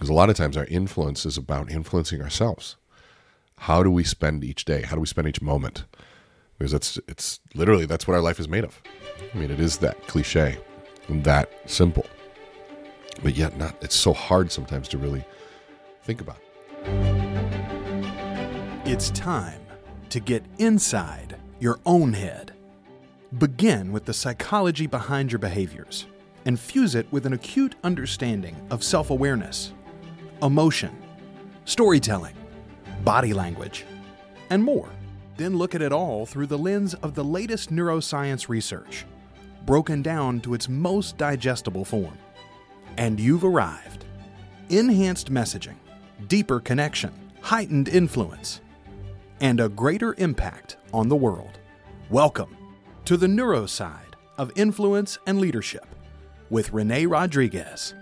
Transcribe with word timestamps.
Because 0.00 0.08
a 0.08 0.14
lot 0.14 0.30
of 0.30 0.36
times 0.36 0.56
our 0.56 0.64
influence 0.64 1.26
is 1.26 1.36
about 1.36 1.70
influencing 1.70 2.22
ourselves. 2.22 2.76
How 3.58 3.82
do 3.82 3.90
we 3.90 4.02
spend 4.02 4.42
each 4.42 4.64
day? 4.64 4.80
How 4.80 4.94
do 4.94 5.00
we 5.02 5.06
spend 5.06 5.28
each 5.28 5.42
moment? 5.42 5.84
Because 6.56 6.72
it's 6.72 6.98
it's 7.06 7.38
literally 7.54 7.84
that's 7.84 8.08
what 8.08 8.14
our 8.14 8.22
life 8.22 8.40
is 8.40 8.48
made 8.48 8.64
of. 8.64 8.80
I 9.34 9.36
mean, 9.36 9.50
it 9.50 9.60
is 9.60 9.76
that 9.76 10.06
cliche 10.06 10.56
and 11.08 11.22
that 11.24 11.50
simple. 11.66 12.06
But 13.22 13.36
yet 13.36 13.58
not 13.58 13.76
it's 13.82 13.94
so 13.94 14.14
hard 14.14 14.50
sometimes 14.50 14.88
to 14.88 14.96
really 14.96 15.22
think 16.04 16.22
about. 16.22 16.38
It's 18.86 19.10
time 19.10 19.60
to 20.08 20.18
get 20.18 20.42
inside 20.56 21.36
your 21.58 21.78
own 21.84 22.14
head. 22.14 22.54
Begin 23.36 23.92
with 23.92 24.06
the 24.06 24.14
psychology 24.14 24.86
behind 24.86 25.30
your 25.30 25.40
behaviors 25.40 26.06
and 26.46 26.58
fuse 26.58 26.94
it 26.94 27.06
with 27.10 27.26
an 27.26 27.34
acute 27.34 27.74
understanding 27.84 28.56
of 28.70 28.82
self 28.82 29.10
awareness, 29.10 29.72
emotion, 30.42 30.96
storytelling, 31.64 32.34
body 33.04 33.32
language, 33.32 33.84
and 34.48 34.62
more. 34.62 34.88
Then 35.36 35.56
look 35.56 35.74
at 35.74 35.82
it 35.82 35.92
all 35.92 36.26
through 36.26 36.46
the 36.46 36.58
lens 36.58 36.94
of 36.94 37.14
the 37.14 37.24
latest 37.24 37.70
neuroscience 37.70 38.48
research, 38.48 39.06
broken 39.66 40.02
down 40.02 40.40
to 40.40 40.54
its 40.54 40.68
most 40.68 41.16
digestible 41.18 41.84
form. 41.84 42.16
And 42.96 43.20
you've 43.20 43.44
arrived. 43.44 44.04
Enhanced 44.68 45.32
messaging, 45.32 45.76
deeper 46.28 46.60
connection, 46.60 47.12
heightened 47.40 47.88
influence, 47.88 48.60
and 49.40 49.60
a 49.60 49.68
greater 49.68 50.14
impact 50.18 50.76
on 50.92 51.08
the 51.08 51.16
world. 51.16 51.58
Welcome 52.10 52.56
to 53.04 53.16
the 53.16 53.26
neuroside 53.26 54.14
of 54.38 54.52
influence 54.56 55.18
and 55.26 55.40
leadership 55.40 55.86
with 56.50 56.72
Rene 56.72 57.06
Rodriguez. 57.06 57.94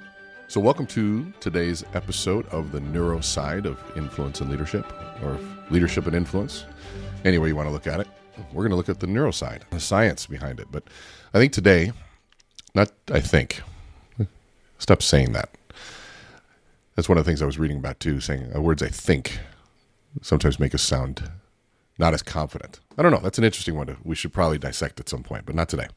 So, 0.50 0.62
welcome 0.62 0.86
to 0.86 1.30
today's 1.40 1.84
episode 1.92 2.46
of 2.46 2.72
the 2.72 2.80
neuro 2.80 3.20
side 3.20 3.66
of 3.66 3.78
influence 3.98 4.40
and 4.40 4.50
leadership, 4.50 4.90
or 5.22 5.38
leadership 5.68 6.06
and 6.06 6.16
influence. 6.16 6.64
Any 7.26 7.36
way 7.36 7.48
you 7.48 7.56
want 7.56 7.68
to 7.68 7.70
look 7.70 7.86
at 7.86 8.00
it, 8.00 8.08
we're 8.54 8.62
going 8.62 8.70
to 8.70 8.76
look 8.76 8.88
at 8.88 8.98
the 8.98 9.06
neuro 9.06 9.30
side, 9.30 9.66
the 9.68 9.78
science 9.78 10.24
behind 10.24 10.58
it. 10.58 10.68
But 10.70 10.84
I 11.34 11.38
think 11.38 11.52
today, 11.52 11.92
not 12.74 12.90
I 13.12 13.20
think, 13.20 13.60
stop 14.78 15.02
saying 15.02 15.32
that. 15.32 15.50
That's 16.96 17.10
one 17.10 17.18
of 17.18 17.26
the 17.26 17.30
things 17.30 17.42
I 17.42 17.46
was 17.46 17.58
reading 17.58 17.76
about 17.76 18.00
too, 18.00 18.18
saying 18.18 18.50
uh, 18.56 18.62
words 18.62 18.82
I 18.82 18.88
think 18.88 19.40
sometimes 20.22 20.58
make 20.58 20.74
us 20.74 20.82
sound 20.82 21.30
not 21.98 22.14
as 22.14 22.22
confident. 22.22 22.80
I 22.96 23.02
don't 23.02 23.12
know. 23.12 23.20
That's 23.20 23.36
an 23.36 23.44
interesting 23.44 23.74
one. 23.76 23.88
To, 23.88 23.98
we 24.02 24.14
should 24.14 24.32
probably 24.32 24.56
dissect 24.56 24.98
at 24.98 25.10
some 25.10 25.22
point, 25.22 25.44
but 25.44 25.54
not 25.54 25.68
today. 25.68 25.88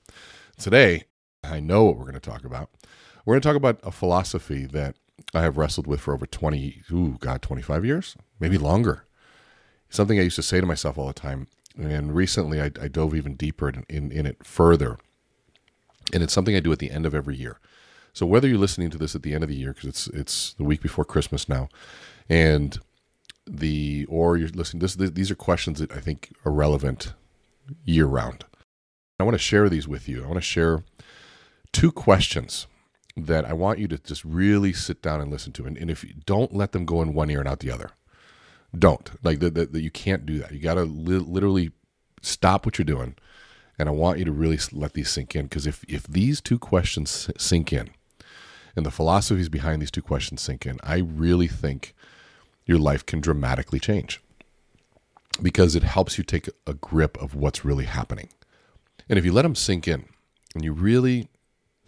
Today, 0.58 1.06
I 1.42 1.62
know 1.62 1.86
what 1.86 1.96
we're 1.96 2.04
going 2.04 2.16
to 2.16 2.20
talk 2.20 2.44
about. 2.44 2.70
We're 3.26 3.34
going 3.34 3.42
to 3.42 3.48
talk 3.48 3.56
about 3.56 3.80
a 3.84 3.92
philosophy 3.92 4.66
that 4.68 4.96
I 5.34 5.42
have 5.42 5.58
wrestled 5.58 5.88
with 5.88 6.02
for 6.02 6.14
over 6.14 6.26
20, 6.26 6.84
ooh, 6.92 7.18
God, 7.20 7.42
25 7.42 7.86
years, 7.86 8.16
maybe 8.40 8.58
longer. 8.58 9.06
Something 9.90 10.20
I 10.20 10.24
used 10.24 10.38
to 10.38 10.44
say 10.44 10.60
to 10.60 10.66
myself 10.66 10.98
all 10.98 11.08
the 11.08 11.14
time. 11.14 11.48
And 11.78 12.16
recently 12.16 12.62
I, 12.62 12.66
I 12.82 12.88
dove 12.88 13.16
even 13.16 13.36
deeper 13.36 13.70
in, 13.70 13.86
in, 13.90 14.12
in 14.12 14.26
it 14.26 14.46
further. 14.46 14.98
And 16.14 16.24
it's 16.24 16.34
something 16.34 16.56
I 16.56 16.60
do 16.60 16.72
at 16.72 16.80
the 16.80 16.92
end 16.92 17.06
of 17.06 17.14
every 17.14 17.36
year. 17.36 17.60
So 18.14 18.26
whether 18.26 18.48
you're 18.48 18.58
listening 18.58 18.90
to 18.90 18.98
this 18.98 19.16
at 19.16 19.24
the 19.24 19.34
end 19.34 19.44
of 19.44 19.50
the 19.50 19.56
year, 19.56 19.74
because 19.74 19.88
it's 19.88 20.08
it's 20.08 20.54
the 20.56 20.66
week 20.66 20.82
before 20.82 21.06
Christmas 21.06 21.48
now, 21.48 21.70
and 22.28 22.78
the 23.48 24.06
or 24.10 24.36
you're 24.36 24.50
listening, 24.50 24.82
this, 24.82 24.96
this 24.96 25.12
these 25.12 25.32
are 25.32 25.36
questions 25.36 25.80
that 25.80 25.92
I 25.94 26.00
think 26.00 26.34
are 26.44 26.52
relevant 26.52 27.14
year 27.86 28.06
round. 28.06 28.44
I 29.20 29.24
want 29.24 29.36
to 29.36 29.40
share 29.40 29.70
these 29.70 29.88
with 29.88 30.10
you. 30.10 30.24
I 30.24 30.28
want 30.28 30.38
to 30.38 30.42
share 30.42 30.84
two 31.72 31.92
questions 31.92 32.68
that 33.18 33.46
I 33.46 33.54
want 33.54 33.80
you 33.80 33.88
to 33.90 33.98
just 33.98 34.24
really 34.24 34.74
sit 34.74 35.02
down 35.02 35.22
and 35.22 35.32
listen 35.32 35.52
to. 35.54 35.66
And, 35.66 35.78
and 35.78 35.90
if 35.90 36.04
you 36.04 36.14
don't 36.26 36.54
let 36.54 36.72
them 36.72 36.86
go 36.86 37.02
in 37.02 37.14
one 37.14 37.30
ear 37.30 37.40
and 37.40 37.48
out 37.48 37.60
the 37.60 37.72
other, 37.72 37.92
don't 38.78 39.12
like 39.24 39.40
that. 39.40 39.74
You 39.74 39.92
can't 39.92 40.26
do 40.26 40.40
that. 40.40 40.52
You 40.52 40.60
got 40.60 40.76
to 40.76 40.84
li- 40.84 41.18
literally 41.18 41.72
stop 42.22 42.66
what 42.66 42.78
you're 42.78 42.86
doing. 42.86 43.16
And 43.78 43.90
I 43.90 43.92
want 43.92 44.20
you 44.20 44.26
to 44.26 44.32
really 44.32 44.60
let 44.72 44.94
these 44.94 45.10
sink 45.10 45.36
in 45.36 45.46
because 45.46 45.66
if 45.66 45.84
if 45.88 46.04
these 46.04 46.40
two 46.40 46.60
questions 46.60 47.30
sink 47.38 47.74
in, 47.74 47.90
and 48.76 48.86
the 48.86 48.92
philosophies 48.92 49.50
behind 49.50 49.82
these 49.82 49.92
two 49.92 50.02
questions 50.02 50.42
sink 50.42 50.66
in, 50.66 50.80
I 50.84 51.00
really 51.00 51.48
think 51.48 51.96
your 52.66 52.78
life 52.78 53.06
can 53.06 53.22
dramatically 53.22 53.80
change 53.80 54.22
because 55.42 55.76
it 55.76 55.84
helps 55.84 56.18
you 56.18 56.24
take 56.24 56.50
a 56.68 56.74
grip 56.74 57.22
of 57.22 57.36
what's 57.36 57.66
really 57.66 57.86
happening. 57.86 58.30
And 59.10 59.18
if 59.18 59.26
you 59.26 59.34
let 59.34 59.42
them 59.42 59.56
sink 59.56 59.88
in 59.88 60.06
and 60.54 60.64
you 60.64 60.74
really 60.74 61.28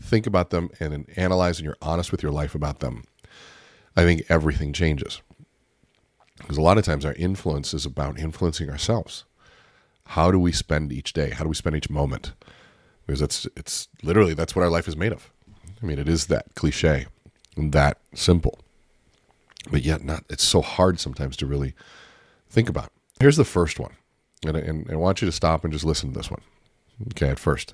think 0.01 0.27
about 0.27 0.49
them 0.49 0.69
and 0.79 1.05
analyze 1.15 1.59
and 1.59 1.65
you're 1.65 1.77
honest 1.81 2.11
with 2.11 2.21
your 2.21 2.31
life 2.31 2.55
about 2.55 2.79
them, 2.79 3.03
I 3.95 4.03
think 4.03 4.23
everything 4.29 4.73
changes. 4.73 5.21
Because 6.37 6.57
a 6.57 6.61
lot 6.61 6.77
of 6.77 6.83
times 6.83 7.05
our 7.05 7.13
influence 7.13 7.73
is 7.73 7.85
about 7.85 8.19
influencing 8.19 8.69
ourselves. 8.69 9.23
How 10.07 10.31
do 10.31 10.39
we 10.39 10.51
spend 10.51 10.91
each 10.91 11.13
day? 11.13 11.29
How 11.29 11.43
do 11.43 11.49
we 11.49 11.55
spend 11.55 11.75
each 11.75 11.89
moment? 11.89 12.33
Because 13.05 13.21
it's 13.21 13.47
it's 13.55 13.87
literally 14.01 14.33
that's 14.33 14.55
what 14.55 14.63
our 14.63 14.69
life 14.69 14.87
is 14.87 14.97
made 14.97 15.13
of. 15.13 15.31
I 15.81 15.85
mean, 15.85 15.99
it 15.99 16.09
is 16.09 16.27
that 16.27 16.55
cliche 16.55 17.05
and 17.55 17.71
that 17.71 17.99
simple. 18.13 18.59
But 19.71 19.83
yet 19.83 20.03
not 20.03 20.25
it's 20.29 20.43
so 20.43 20.61
hard 20.61 20.99
sometimes 20.99 21.37
to 21.37 21.45
really 21.45 21.73
think 22.49 22.67
about. 22.67 22.91
Here's 23.19 23.37
the 23.37 23.45
first 23.45 23.79
one. 23.79 23.93
And, 24.45 24.57
and, 24.57 24.85
and 24.87 24.91
I 24.91 24.95
want 24.95 25.21
you 25.21 25.25
to 25.27 25.31
stop 25.31 25.63
and 25.63 25.71
just 25.71 25.85
listen 25.85 26.11
to 26.11 26.17
this 26.17 26.29
one. 26.29 26.41
Okay, 27.11 27.29
at 27.29 27.39
first 27.39 27.73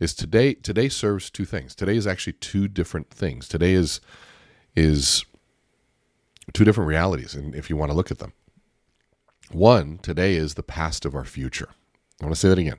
is 0.00 0.14
today 0.14 0.54
today 0.54 0.88
serves 0.88 1.30
two 1.30 1.44
things. 1.44 1.74
Today 1.74 1.96
is 1.96 2.06
actually 2.06 2.32
two 2.34 2.66
different 2.66 3.10
things. 3.10 3.46
Today 3.46 3.72
is 3.72 4.00
is 4.74 5.24
two 6.52 6.64
different 6.64 6.88
realities 6.88 7.34
and 7.34 7.54
if 7.54 7.70
you 7.70 7.76
want 7.76 7.90
to 7.90 7.96
look 7.96 8.10
at 8.10 8.18
them. 8.18 8.32
One, 9.52 9.98
today 9.98 10.34
is 10.34 10.54
the 10.54 10.62
past 10.62 11.04
of 11.04 11.14
our 11.14 11.24
future. 11.24 11.68
I 12.20 12.24
want 12.24 12.34
to 12.34 12.40
say 12.40 12.48
that 12.48 12.58
again. 12.58 12.78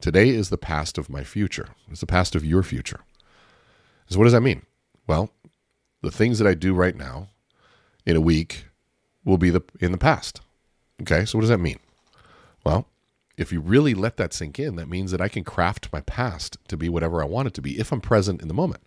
Today 0.00 0.28
is 0.28 0.50
the 0.50 0.58
past 0.58 0.98
of 0.98 1.08
my 1.08 1.24
future. 1.24 1.68
It's 1.90 2.00
the 2.00 2.06
past 2.06 2.34
of 2.34 2.44
your 2.44 2.62
future. 2.62 3.00
So 4.06 4.18
what 4.18 4.24
does 4.24 4.32
that 4.32 4.42
mean? 4.42 4.62
Well, 5.06 5.30
the 6.02 6.10
things 6.10 6.38
that 6.38 6.46
I 6.46 6.54
do 6.54 6.74
right 6.74 6.96
now 6.96 7.30
in 8.04 8.16
a 8.16 8.20
week 8.20 8.66
will 9.24 9.38
be 9.38 9.50
the 9.50 9.62
in 9.80 9.92
the 9.92 9.98
past. 9.98 10.40
Okay? 11.02 11.24
So 11.24 11.38
what 11.38 11.42
does 11.42 11.50
that 11.50 11.58
mean? 11.58 11.78
Well, 12.64 12.86
if 13.36 13.52
you 13.52 13.60
really 13.60 13.94
let 13.94 14.16
that 14.16 14.32
sink 14.32 14.58
in, 14.58 14.76
that 14.76 14.88
means 14.88 15.10
that 15.10 15.20
I 15.20 15.28
can 15.28 15.44
craft 15.44 15.88
my 15.92 16.00
past 16.00 16.58
to 16.68 16.76
be 16.76 16.88
whatever 16.88 17.22
I 17.22 17.26
want 17.26 17.48
it 17.48 17.54
to 17.54 17.62
be 17.62 17.78
if 17.78 17.92
I'm 17.92 18.00
present 18.00 18.40
in 18.40 18.48
the 18.48 18.54
moment. 18.54 18.82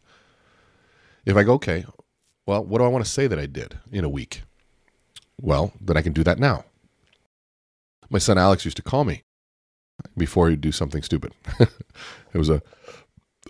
If 1.25 1.35
I 1.35 1.43
go, 1.43 1.53
okay, 1.53 1.85
well, 2.45 2.63
what 2.63 2.77
do 2.77 2.85
I 2.85 2.89
want 2.89 3.03
to 3.03 3.11
say 3.11 3.27
that 3.27 3.39
I 3.39 3.45
did 3.45 3.77
in 3.91 4.05
a 4.05 4.09
week? 4.09 4.43
Well, 5.41 5.73
then 5.81 5.97
I 5.97 6.01
can 6.01 6.13
do 6.13 6.23
that 6.23 6.39
now. 6.39 6.63
My 8.09 8.19
son 8.19 8.37
Alex 8.37 8.63
used 8.63 8.77
to 8.77 8.83
call 8.83 9.03
me 9.03 9.23
before 10.15 10.49
he'd 10.49 10.61
do 10.61 10.71
something 10.71 11.03
stupid. 11.03 11.33
it 11.59 12.37
was 12.37 12.49
a 12.49 12.61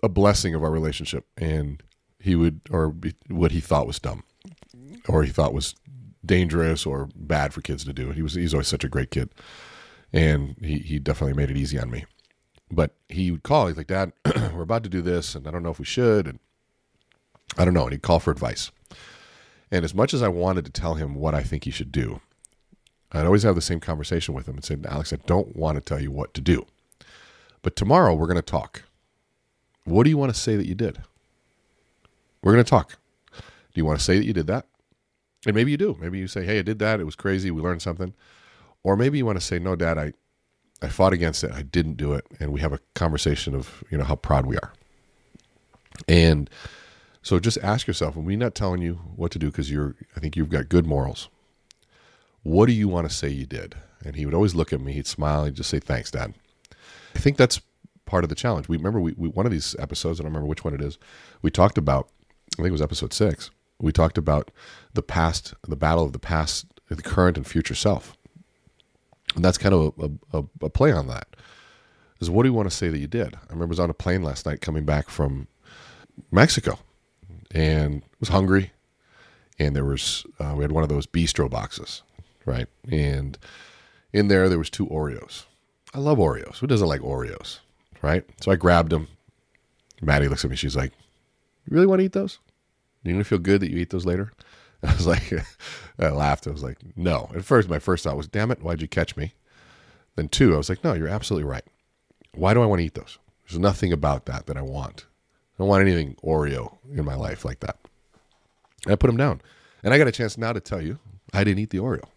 a 0.04 0.10
blessing 0.10 0.54
of 0.54 0.64
our 0.64 0.70
relationship, 0.72 1.26
and 1.38 1.82
he 2.20 2.36
would, 2.36 2.62
or 2.70 2.94
what 3.30 3.52
he 3.52 3.60
thought 3.60 3.88
was 3.88 4.00
dumb, 4.00 4.24
or 5.08 5.24
he 5.24 5.32
thought 5.32 5.54
was 5.54 5.76
dangerous 6.26 6.86
or 6.86 7.10
bad 7.16 7.54
for 7.54 7.62
kids 7.62 7.84
to 7.86 7.94
do. 7.94 8.12
He 8.12 8.22
was 8.22 8.34
he's 8.34 8.54
always 8.54 8.68
such 8.68 8.84
a 8.84 8.90
great 8.90 9.12
kid 9.12 9.30
and 10.14 10.56
he, 10.62 10.80
he 10.80 11.00
definitely 11.00 11.34
made 11.34 11.52
it 11.52 11.58
easy 11.58 11.80
on 11.80 11.90
me. 11.90 12.06
But 12.72 12.96
he 13.08 13.32
would 13.32 13.44
call. 13.44 13.68
He's 13.68 13.78
like, 13.78 13.88
Dad, 13.88 14.12
we're 14.54 14.62
about 14.62 14.84
to 14.84 14.90
do 14.90 15.02
this, 15.02 15.36
and 15.36 15.48
I 15.48 15.52
don't 15.52 15.64
know 15.64 15.72
if 15.72 15.80
we 15.80 15.86
should. 15.86 16.28
And 16.28 16.40
I 17.58 17.66
don't 17.66 17.74
know. 17.74 17.84
And 17.84 17.92
he'd 17.94 18.02
call 18.02 18.20
for 18.20 18.32
advice. 18.32 18.72
And 19.72 19.86
as 19.86 19.94
much 19.94 20.14
as 20.14 20.22
I 20.22 20.28
wanted 20.28 20.66
to 20.66 20.72
tell 20.72 20.96
him 20.96 21.16
what 21.16 21.34
I 21.34 21.44
think 21.44 21.64
he 21.64 21.72
should 21.72 21.92
do, 21.92 22.22
I'd 23.12 23.26
always 23.26 23.44
have 23.44 23.56
the 23.56 23.62
same 23.62 23.80
conversation 23.80 24.34
with 24.34 24.48
him 24.48 24.56
and 24.56 24.66
say, 24.66 24.78
Alex, 24.88 25.14
I 25.14 25.18
don't 25.26 25.56
want 25.56 25.76
to 25.76 25.82
tell 25.82 26.02
you 26.02 26.12
what 26.12 26.34
to 26.34 26.42
do. 26.42 26.66
But 27.62 27.76
tomorrow 27.76 28.14
we're 28.14 28.28
going 28.28 28.36
to 28.36 28.42
talk. 28.42 28.84
What 29.86 30.04
do 30.04 30.10
you 30.10 30.18
want 30.18 30.34
to 30.34 30.40
say 30.40 30.56
that 30.58 30.68
you 30.68 30.76
did? 30.76 31.00
We're 32.44 32.54
going 32.54 32.64
to 32.64 32.70
talk. 32.70 32.98
Do 33.34 33.42
you 33.76 33.86
want 33.86 34.00
to 34.00 34.06
say 34.06 34.18
that 34.18 34.26
you 34.26 34.34
did 34.34 34.48
that? 34.48 34.66
And 35.46 35.56
maybe 35.56 35.72
you 35.72 35.78
do. 35.78 35.98
Maybe 36.00 36.18
you 36.20 36.28
say, 36.28 36.46
hey, 36.46 36.60
I 36.60 36.62
did 36.62 36.80
that. 36.80 37.00
It 37.00 37.06
was 37.06 37.16
crazy. 37.16 37.52
We 37.52 37.62
learned 37.62 37.82
something. 37.82 38.14
Or 38.84 38.96
maybe 38.96 39.18
you 39.18 39.26
want 39.26 39.40
to 39.40 39.46
say, 39.46 39.60
no, 39.60 39.76
dad, 39.76 39.98
I, 39.98 40.14
I 40.82 40.88
fought 40.90 41.14
against 41.14 41.44
it. 41.44 41.52
I 41.52 41.62
didn't 41.62 41.96
do 41.96 42.14
it. 42.14 42.26
And 42.40 42.54
we 42.54 42.62
have 42.62 42.74
a 42.74 42.80
conversation 42.94 43.56
of, 43.56 43.84
you 43.90 43.98
know, 43.98 44.04
how 44.04 44.16
proud 44.16 44.46
we 44.46 44.58
are. 44.58 44.74
And 46.08 46.50
so 47.22 47.40
just 47.40 47.58
ask 47.64 47.88
yourself, 47.88 48.16
when 48.16 48.26
we're 48.26 48.38
not 48.38 48.56
telling 48.56 48.82
you 48.82 48.94
what 49.16 49.32
to 49.32 49.40
do 49.40 49.48
because 49.48 49.72
you're, 49.72 49.96
I 50.16 50.20
think 50.20 50.36
you've 50.36 50.50
got 50.50 50.70
good 50.70 50.86
morals. 50.86 51.30
What 52.44 52.68
do 52.68 52.72
you 52.72 52.88
want 52.88 53.10
to 53.10 53.14
say 53.14 53.28
you 53.28 53.46
did? 53.46 53.76
And 54.06 54.16
he 54.16 54.26
would 54.26 54.36
always 54.36 54.56
look 54.56 54.72
at 54.72 54.80
me, 54.80 54.94
he'd 54.94 55.08
smile, 55.08 55.46
he'd 55.46 55.56
just 55.56 55.70
say, 55.70 55.80
thanks, 55.80 56.12
dad. 56.12 56.36
I 57.16 57.20
think 57.20 57.36
that's 57.36 57.60
part 58.06 58.24
of 58.24 58.30
the 58.30 58.36
challenge. 58.36 58.70
We 58.70 58.78
remember 58.78 59.02
we, 59.02 59.14
we 59.18 59.30
one 59.30 59.46
of 59.46 59.52
these 59.52 59.76
episodes, 59.80 60.20
I 60.20 60.24
don't 60.24 60.32
remember 60.32 60.48
which 60.48 60.64
one 60.64 60.74
it 60.74 60.82
is, 60.82 60.98
we 61.42 61.52
talked 61.52 61.78
about, 61.78 62.10
I 62.54 62.58
think 62.58 62.70
it 62.70 62.72
was 62.72 62.82
episode 62.82 63.12
six, 63.12 63.50
we 63.80 63.92
talked 63.92 64.18
about 64.18 64.52
the 64.94 65.04
past, 65.04 65.54
the 65.68 65.76
battle 65.76 66.06
of 66.06 66.14
the 66.14 66.20
past, 66.20 66.68
the 66.90 67.02
current 67.02 67.38
and 67.38 67.46
future 67.46 67.76
self. 67.76 68.17
And 69.38 69.46
that's 69.46 69.58
kind 69.58 69.74
of 69.74 69.94
a, 70.00 70.40
a, 70.40 70.44
a 70.64 70.70
play 70.70 70.92
on 70.92 71.08
that. 71.08 71.28
Is 72.20 72.30
what 72.30 72.44
do 72.44 72.50
you 72.50 72.54
want 72.54 72.70
to 72.70 72.76
say 72.76 72.90
that 72.90 72.98
you 72.98 73.08
did? 73.08 73.36
I 73.36 73.54
remember 73.54 73.66
I 73.66 73.76
was 73.76 73.80
on 73.80 73.90
a 73.92 73.94
plane 73.94 74.24
last 74.24 74.46
night 74.46 74.60
coming 74.60 74.84
back 74.84 75.10
from 75.10 75.48
Mexico 76.32 76.80
and 77.54 78.02
was 78.20 78.30
hungry 78.30 78.72
and 79.60 79.76
there 79.76 79.86
was 79.86 80.26
uh, 80.40 80.54
we 80.56 80.64
had 80.64 80.72
one 80.72 80.84
of 80.84 80.90
those 80.90 81.08
bistro 81.08 81.50
boxes, 81.50 82.02
right? 82.46 82.68
And 82.92 83.38
in 84.14 84.28
there 84.28 84.50
there 84.50 84.58
was 84.58 84.70
two 84.70 84.88
Oreos. 84.88 85.46
I 85.94 86.00
love 86.00 86.18
Oreos. 86.18 86.58
Who 86.58 86.68
doesn't 86.68 86.88
like 86.88 87.02
Oreos, 87.02 87.60
right? 88.02 88.24
So 88.42 88.52
I 88.52 88.56
grabbed 88.56 88.92
them. 88.92 89.08
Maddie 90.02 90.28
looks 90.28 90.44
at 90.44 90.50
me. 90.52 90.58
She's 90.58 90.76
like, 90.76 90.92
"You 91.66 91.76
really 91.76 91.88
want 91.88 92.00
to 92.00 92.06
eat 92.06 92.14
those? 92.14 92.40
You're 93.04 93.14
gonna 93.14 93.24
feel 93.24 93.38
good 93.38 93.62
that 93.62 93.72
you 93.72 93.78
eat 93.78 93.92
those 93.92 94.06
later?" 94.06 94.32
I 94.84 94.94
was 94.94 95.08
like, 95.08 95.34
I 96.00 96.10
laughed. 96.10 96.48
I 96.48 96.52
was 96.52 96.64
like, 96.64 96.78
"No." 96.96 97.32
At 97.36 97.46
first, 97.46 97.70
my 97.70 97.80
first 97.80 98.04
thought 98.04 98.18
was, 98.18 98.28
"Damn 98.28 98.52
it, 98.52 98.62
why'd 98.62 98.82
you 98.82 98.88
catch 98.88 99.18
me?" 99.18 99.34
Then 100.16 100.30
two, 100.30 100.54
I 100.54 100.58
was 100.58 100.70
like, 100.70 100.84
"No, 100.84 100.94
you're 100.94 101.08
absolutely 101.08 101.50
right. 101.50 101.66
Why 102.34 102.54
do 102.54 102.62
I 102.62 102.66
want 102.66 102.80
to 102.80 102.86
eat 102.86 102.94
those? 102.94 103.18
There's 103.48 103.60
nothing 103.60 103.92
about 103.92 104.26
that 104.26 104.46
that 104.46 104.58
I 104.58 104.62
want. 104.62 105.06
I 105.08 105.64
don't 105.64 105.68
want 105.68 105.82
anything 105.82 106.16
Oreo 106.24 106.78
in 106.94 107.06
my 107.06 107.16
life 107.16 107.44
like 107.44 107.60
that." 107.62 107.78
And 108.86 108.94
I 108.94 108.96
put 108.96 109.08
them 109.08 109.18
down. 109.18 109.42
And 109.84 109.94
I 109.94 109.98
got 109.98 110.08
a 110.08 110.12
chance 110.12 110.38
now 110.38 110.54
to 110.54 110.60
tell 110.60 110.82
you 110.82 111.00
I 111.34 111.44
didn't 111.44 111.60
eat 111.60 111.72
the 111.72 111.80
Oreo. 111.80 112.08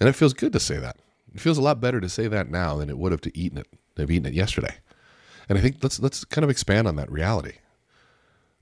And 0.00 0.08
it 0.08 0.14
feels 0.14 0.34
good 0.34 0.52
to 0.52 0.60
say 0.60 0.78
that. 0.78 0.96
It 1.34 1.40
feels 1.40 1.58
a 1.58 1.62
lot 1.62 1.80
better 1.80 2.00
to 2.00 2.08
say 2.08 2.28
that 2.28 2.50
now 2.50 2.76
than 2.76 2.90
it 2.90 2.98
would 2.98 3.12
have 3.12 3.20
to 3.22 3.36
eaten 3.36 3.58
it, 3.58 3.66
have 3.96 4.10
eaten 4.10 4.26
it 4.26 4.34
yesterday. 4.34 4.76
And 5.48 5.58
I 5.58 5.60
think 5.60 5.78
let's 5.82 6.00
let's 6.00 6.24
kind 6.24 6.44
of 6.44 6.50
expand 6.50 6.86
on 6.86 6.96
that 6.96 7.10
reality 7.10 7.54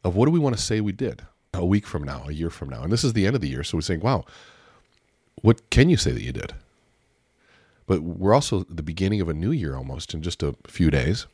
of 0.05 0.17
what 0.17 0.27
do 0.27 0.33
we 0.33 0.39
want 0.39 0.57
to 0.57 0.63
say 0.63 0.81
we 0.81 0.93
did 0.93 1.23
a 1.55 1.65
week 1.65 1.87
from 1.87 2.03
now, 2.03 2.25
a 2.29 2.33
year 2.33 2.51
from 2.51 2.69
now. 2.69 2.83
And 2.83 2.93
this 2.93 3.05
is 3.05 3.13
the 3.13 3.27
end 3.27 3.35
of 3.35 3.43
the 3.43 3.49
year, 3.49 3.63
so 3.63 3.77
we're 3.77 3.83
saying, 3.83 4.01
wow, 4.01 4.25
what 5.43 5.69
can 5.71 5.91
you 5.91 5.97
say 5.97 6.13
that 6.13 6.23
you 6.23 6.33
did? 6.33 6.55
But 7.87 8.03
we're 8.03 8.35
also 8.35 8.65
the 8.65 8.83
beginning 8.83 9.21
of 9.21 9.29
a 9.29 9.35
new 9.35 9.51
year 9.51 9.77
almost 9.77 10.15
in 10.15 10.23
just 10.23 10.43
a 10.43 10.55
few 10.67 10.91
days. 10.91 11.27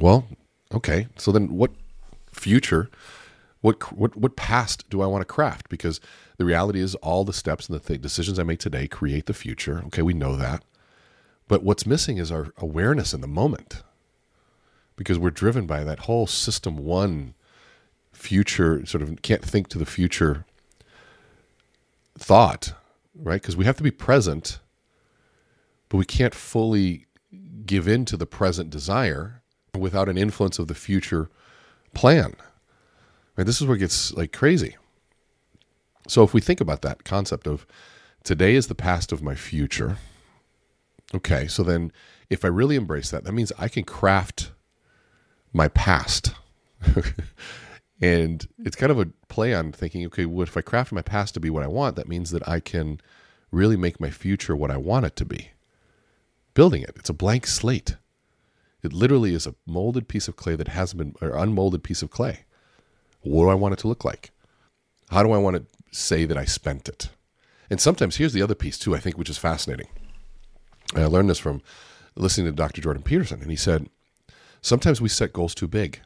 Well, 0.00 0.26
okay. 0.74 1.08
So 1.16 1.30
then 1.30 1.56
what 1.56 1.70
future 2.32 2.90
what 3.62 3.92
what 3.96 4.16
what 4.16 4.36
past 4.36 4.90
do 4.90 5.00
I 5.00 5.06
want 5.06 5.22
to 5.22 5.32
craft? 5.32 5.68
Because 5.68 6.00
the 6.36 6.44
reality 6.44 6.80
is, 6.80 6.96
all 6.96 7.24
the 7.24 7.32
steps 7.32 7.68
and 7.68 7.78
the 7.78 7.86
th- 7.86 8.00
decisions 8.00 8.38
I 8.38 8.42
make 8.42 8.58
today 8.58 8.88
create 8.88 9.26
the 9.26 9.34
future. 9.34 9.82
Okay, 9.86 10.02
we 10.02 10.14
know 10.14 10.36
that, 10.36 10.64
but 11.46 11.62
what's 11.62 11.86
missing 11.86 12.18
is 12.18 12.32
our 12.32 12.52
awareness 12.56 13.14
in 13.14 13.20
the 13.20 13.28
moment, 13.28 13.82
because 14.96 15.18
we're 15.18 15.30
driven 15.30 15.66
by 15.66 15.84
that 15.84 16.00
whole 16.00 16.26
system 16.26 16.76
one 16.78 17.34
future 18.22 18.86
sort 18.86 19.02
of 19.02 19.20
can't 19.22 19.44
think 19.44 19.66
to 19.68 19.78
the 19.78 19.84
future 19.84 20.44
thought, 22.16 22.72
right? 23.14 23.42
Because 23.42 23.56
we 23.56 23.64
have 23.64 23.76
to 23.76 23.82
be 23.82 23.90
present, 23.90 24.60
but 25.88 25.96
we 25.96 26.04
can't 26.04 26.34
fully 26.34 27.06
give 27.66 27.88
in 27.88 28.04
to 28.04 28.16
the 28.16 28.26
present 28.26 28.70
desire 28.70 29.42
without 29.76 30.08
an 30.08 30.16
influence 30.16 30.58
of 30.60 30.68
the 30.68 30.74
future 30.74 31.30
plan. 31.94 32.34
Right? 33.36 33.46
This 33.46 33.60
is 33.60 33.66
where 33.66 33.76
it 33.76 33.80
gets 33.80 34.12
like 34.14 34.32
crazy. 34.32 34.76
So 36.06 36.22
if 36.22 36.32
we 36.32 36.40
think 36.40 36.60
about 36.60 36.82
that 36.82 37.04
concept 37.04 37.46
of 37.46 37.66
today 38.22 38.54
is 38.54 38.68
the 38.68 38.74
past 38.74 39.10
of 39.10 39.22
my 39.22 39.34
future, 39.34 39.96
okay, 41.12 41.48
so 41.48 41.64
then 41.64 41.92
if 42.30 42.44
I 42.44 42.48
really 42.48 42.76
embrace 42.76 43.10
that, 43.10 43.24
that 43.24 43.32
means 43.32 43.52
I 43.58 43.68
can 43.68 43.82
craft 43.82 44.52
my 45.52 45.66
past. 45.68 46.34
and 48.02 48.46
it's 48.58 48.74
kind 48.74 48.90
of 48.90 48.98
a 48.98 49.06
play 49.28 49.54
on 49.54 49.70
thinking, 49.70 50.04
okay, 50.06 50.26
what 50.26 50.48
if 50.48 50.56
I 50.56 50.60
craft 50.60 50.90
my 50.90 51.02
past 51.02 51.34
to 51.34 51.40
be 51.40 51.50
what 51.50 51.62
I 51.62 51.68
want? 51.68 51.94
That 51.94 52.08
means 52.08 52.32
that 52.32 52.46
I 52.48 52.58
can 52.58 53.00
really 53.52 53.76
make 53.76 54.00
my 54.00 54.10
future 54.10 54.56
what 54.56 54.72
I 54.72 54.76
want 54.76 55.06
it 55.06 55.14
to 55.16 55.24
be. 55.24 55.52
Building 56.52 56.82
it, 56.82 56.92
it's 56.96 57.08
a 57.08 57.14
blank 57.14 57.46
slate. 57.46 57.96
It 58.82 58.92
literally 58.92 59.34
is 59.34 59.46
a 59.46 59.54
molded 59.64 60.08
piece 60.08 60.26
of 60.26 60.34
clay 60.34 60.56
that 60.56 60.68
hasn't 60.68 60.98
been, 60.98 61.14
or 61.22 61.36
unmolded 61.36 61.84
piece 61.84 62.02
of 62.02 62.10
clay. 62.10 62.40
What 63.20 63.44
do 63.44 63.50
I 63.50 63.54
want 63.54 63.74
it 63.74 63.78
to 63.80 63.88
look 63.88 64.04
like? 64.04 64.32
How 65.10 65.22
do 65.22 65.30
I 65.30 65.38
want 65.38 65.56
to 65.56 65.96
say 65.96 66.24
that 66.24 66.36
I 66.36 66.44
spent 66.44 66.88
it? 66.88 67.08
And 67.70 67.80
sometimes 67.80 68.16
here's 68.16 68.32
the 68.32 68.42
other 68.42 68.56
piece 68.56 68.78
too, 68.78 68.96
I 68.96 68.98
think, 68.98 69.16
which 69.16 69.30
is 69.30 69.38
fascinating. 69.38 69.86
And 70.92 71.04
I 71.04 71.06
learned 71.06 71.30
this 71.30 71.38
from 71.38 71.62
listening 72.16 72.46
to 72.46 72.52
Dr. 72.52 72.82
Jordan 72.82 73.04
Peterson, 73.04 73.40
and 73.40 73.50
he 73.50 73.56
said, 73.56 73.88
sometimes 74.60 75.00
we 75.00 75.08
set 75.08 75.32
goals 75.32 75.54
too 75.54 75.68
big. 75.68 76.00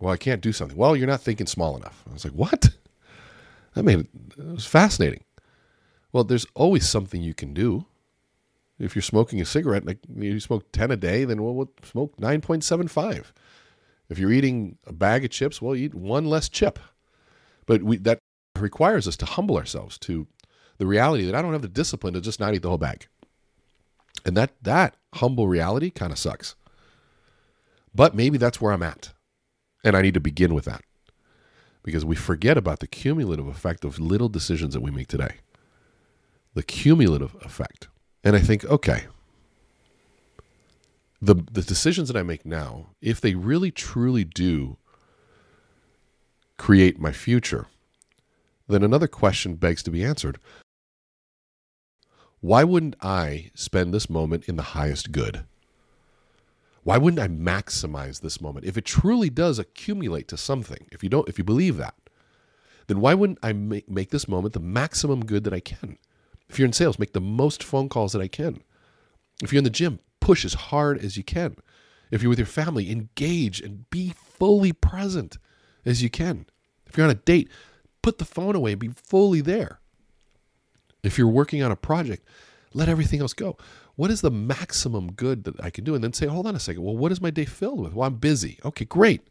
Well, 0.00 0.12
I 0.12 0.16
can't 0.16 0.40
do 0.40 0.52
something. 0.52 0.76
Well, 0.76 0.96
you're 0.96 1.06
not 1.06 1.20
thinking 1.20 1.46
small 1.46 1.76
enough. 1.76 2.02
I 2.08 2.14
was 2.14 2.24
like, 2.24 2.32
what? 2.32 2.70
I 3.76 3.82
mean, 3.82 4.08
it 4.36 4.46
was 4.46 4.66
fascinating. 4.66 5.24
Well, 6.12 6.24
there's 6.24 6.46
always 6.54 6.88
something 6.88 7.22
you 7.22 7.34
can 7.34 7.54
do. 7.54 7.84
If 8.78 8.96
you're 8.96 9.02
smoking 9.02 9.40
a 9.40 9.44
cigarette, 9.44 9.84
like 9.84 9.98
you 10.16 10.40
smoke 10.40 10.72
10 10.72 10.90
a 10.90 10.96
day, 10.96 11.24
then 11.24 11.42
well, 11.42 11.54
what 11.54 11.68
smoke 11.84 12.16
9.75. 12.16 13.26
If 14.08 14.18
you're 14.18 14.32
eating 14.32 14.78
a 14.86 14.92
bag 14.92 15.24
of 15.24 15.30
chips, 15.30 15.60
well, 15.60 15.76
eat 15.76 15.94
one 15.94 16.24
less 16.24 16.48
chip. 16.48 16.78
But 17.66 17.82
we, 17.82 17.98
that 17.98 18.18
requires 18.58 19.06
us 19.06 19.16
to 19.18 19.26
humble 19.26 19.56
ourselves 19.56 19.98
to 19.98 20.26
the 20.78 20.86
reality 20.86 21.26
that 21.26 21.34
I 21.34 21.42
don't 21.42 21.52
have 21.52 21.62
the 21.62 21.68
discipline 21.68 22.14
to 22.14 22.20
just 22.22 22.40
not 22.40 22.54
eat 22.54 22.62
the 22.62 22.68
whole 22.68 22.78
bag. 22.78 23.06
And 24.24 24.36
that 24.36 24.52
that 24.62 24.96
humble 25.14 25.46
reality 25.46 25.90
kind 25.90 26.10
of 26.10 26.18
sucks. 26.18 26.54
But 27.94 28.14
maybe 28.14 28.38
that's 28.38 28.60
where 28.60 28.72
I'm 28.72 28.82
at. 28.82 29.12
And 29.82 29.96
I 29.96 30.02
need 30.02 30.14
to 30.14 30.20
begin 30.20 30.54
with 30.54 30.64
that. 30.66 30.82
Because 31.82 32.04
we 32.04 32.14
forget 32.14 32.58
about 32.58 32.80
the 32.80 32.86
cumulative 32.86 33.46
effect 33.46 33.84
of 33.84 33.98
little 33.98 34.28
decisions 34.28 34.74
that 34.74 34.82
we 34.82 34.90
make 34.90 35.08
today. 35.08 35.36
The 36.54 36.62
cumulative 36.62 37.34
effect. 37.42 37.88
And 38.22 38.36
I 38.36 38.40
think, 38.40 38.64
okay, 38.66 39.06
the 41.22 41.34
the 41.50 41.62
decisions 41.62 42.08
that 42.08 42.18
I 42.18 42.22
make 42.22 42.44
now, 42.46 42.88
if 43.00 43.20
they 43.20 43.34
really 43.34 43.70
truly 43.70 44.24
do 44.24 44.76
create 46.56 46.98
my 46.98 47.12
future, 47.12 47.66
then 48.68 48.82
another 48.82 49.08
question 49.08 49.54
begs 49.54 49.82
to 49.84 49.90
be 49.90 50.04
answered. 50.04 50.38
Why 52.40 52.64
wouldn't 52.64 52.96
I 53.02 53.50
spend 53.54 53.92
this 53.92 54.08
moment 54.08 54.48
in 54.48 54.56
the 54.56 54.62
highest 54.62 55.12
good? 55.12 55.44
Why 56.82 56.96
wouldn't 56.96 57.20
I 57.20 57.28
maximize 57.28 58.20
this 58.20 58.40
moment? 58.40 58.64
If 58.64 58.76
it 58.76 58.84
truly 58.84 59.30
does 59.30 59.58
accumulate 59.58 60.28
to 60.28 60.36
something, 60.36 60.86
if 60.90 61.02
you 61.02 61.08
don't 61.08 61.28
if 61.28 61.38
you 61.38 61.44
believe 61.44 61.76
that, 61.76 61.94
then 62.86 63.00
why 63.00 63.14
wouldn't 63.14 63.38
I 63.42 63.52
make, 63.52 63.88
make 63.88 64.10
this 64.10 64.28
moment 64.28 64.54
the 64.54 64.60
maximum 64.60 65.24
good 65.24 65.44
that 65.44 65.52
I 65.52 65.60
can? 65.60 65.98
If 66.48 66.58
you're 66.58 66.66
in 66.66 66.72
sales, 66.72 66.98
make 66.98 67.12
the 67.12 67.20
most 67.20 67.62
phone 67.62 67.88
calls 67.88 68.12
that 68.12 68.22
I 68.22 68.28
can. 68.28 68.62
If 69.42 69.52
you're 69.52 69.58
in 69.58 69.64
the 69.64 69.70
gym, 69.70 70.00
push 70.20 70.44
as 70.44 70.54
hard 70.54 70.98
as 70.98 71.16
you 71.16 71.22
can. 71.22 71.56
If 72.10 72.22
you're 72.22 72.30
with 72.30 72.38
your 72.38 72.46
family, 72.46 72.90
engage 72.90 73.60
and 73.60 73.88
be 73.90 74.14
fully 74.16 74.72
present 74.72 75.38
as 75.84 76.02
you 76.02 76.10
can. 76.10 76.46
If 76.86 76.96
you're 76.96 77.04
on 77.04 77.12
a 77.12 77.14
date, 77.14 77.48
put 78.02 78.18
the 78.18 78.24
phone 78.24 78.56
away 78.56 78.72
and 78.72 78.80
be 78.80 78.88
fully 78.88 79.40
there. 79.40 79.78
If 81.02 81.16
you're 81.16 81.28
working 81.28 81.62
on 81.62 81.70
a 81.70 81.76
project, 81.76 82.26
let 82.74 82.88
everything 82.88 83.20
else 83.20 83.32
go. 83.32 83.56
What 83.96 84.10
is 84.10 84.20
the 84.20 84.30
maximum 84.30 85.12
good 85.12 85.44
that 85.44 85.62
I 85.62 85.70
can 85.70 85.84
do? 85.84 85.94
And 85.94 86.02
then 86.02 86.12
say, 86.12 86.26
hold 86.26 86.46
on 86.46 86.54
a 86.54 86.60
second. 86.60 86.82
Well, 86.82 86.96
what 86.96 87.12
is 87.12 87.20
my 87.20 87.30
day 87.30 87.44
filled 87.44 87.80
with? 87.80 87.94
Well, 87.94 88.06
I'm 88.06 88.16
busy. 88.16 88.58
Okay, 88.64 88.84
great. 88.84 89.22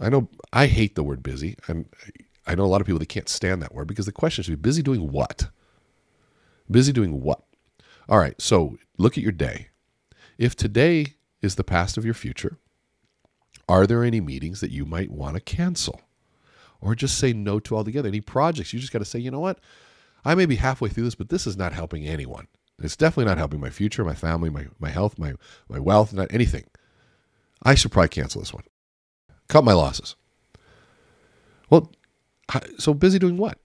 I 0.00 0.08
know 0.08 0.28
I 0.52 0.66
hate 0.66 0.94
the 0.94 1.02
word 1.02 1.22
busy, 1.22 1.56
and 1.66 1.86
I 2.46 2.54
know 2.54 2.64
a 2.64 2.66
lot 2.66 2.80
of 2.80 2.86
people 2.86 3.00
that 3.00 3.08
can't 3.08 3.28
stand 3.28 3.60
that 3.62 3.74
word 3.74 3.88
because 3.88 4.06
the 4.06 4.12
question 4.12 4.44
should 4.44 4.62
be 4.62 4.68
busy 4.68 4.82
doing 4.82 5.10
what? 5.10 5.50
Busy 6.70 6.92
doing 6.92 7.20
what? 7.20 7.42
All 8.08 8.18
right, 8.18 8.40
so 8.40 8.76
look 8.98 9.16
at 9.16 9.22
your 9.22 9.32
day. 9.32 9.68
If 10.38 10.54
today 10.54 11.14
is 11.42 11.56
the 11.56 11.64
past 11.64 11.96
of 11.96 12.04
your 12.04 12.14
future, 12.14 12.58
are 13.68 13.86
there 13.86 14.04
any 14.04 14.20
meetings 14.20 14.60
that 14.60 14.70
you 14.70 14.84
might 14.84 15.10
want 15.10 15.34
to 15.34 15.40
cancel? 15.40 16.00
Or 16.80 16.94
just 16.94 17.18
say 17.18 17.32
no 17.32 17.60
to 17.60 17.76
altogether? 17.76 18.08
Any 18.08 18.20
projects 18.20 18.72
you 18.72 18.80
just 18.80 18.92
got 18.92 19.00
to 19.00 19.04
say, 19.04 19.18
you 19.18 19.30
know 19.30 19.40
what? 19.40 19.60
I 20.24 20.34
may 20.34 20.46
be 20.46 20.56
halfway 20.56 20.88
through 20.88 21.04
this, 21.04 21.14
but 21.14 21.28
this 21.28 21.46
is 21.46 21.56
not 21.56 21.72
helping 21.72 22.06
anyone. 22.06 22.46
It's 22.80 22.96
definitely 22.96 23.26
not 23.26 23.38
helping 23.38 23.60
my 23.60 23.70
future, 23.70 24.04
my 24.04 24.14
family, 24.14 24.50
my, 24.50 24.66
my 24.78 24.90
health, 24.90 25.18
my, 25.18 25.34
my 25.68 25.78
wealth, 25.78 26.12
not 26.12 26.32
anything. 26.32 26.64
I 27.62 27.74
should 27.74 27.92
probably 27.92 28.08
cancel 28.08 28.40
this 28.40 28.54
one. 28.54 28.64
Cut 29.48 29.64
my 29.64 29.72
losses. 29.72 30.16
Well, 31.68 31.92
so 32.78 32.94
busy 32.94 33.18
doing 33.18 33.36
what? 33.36 33.58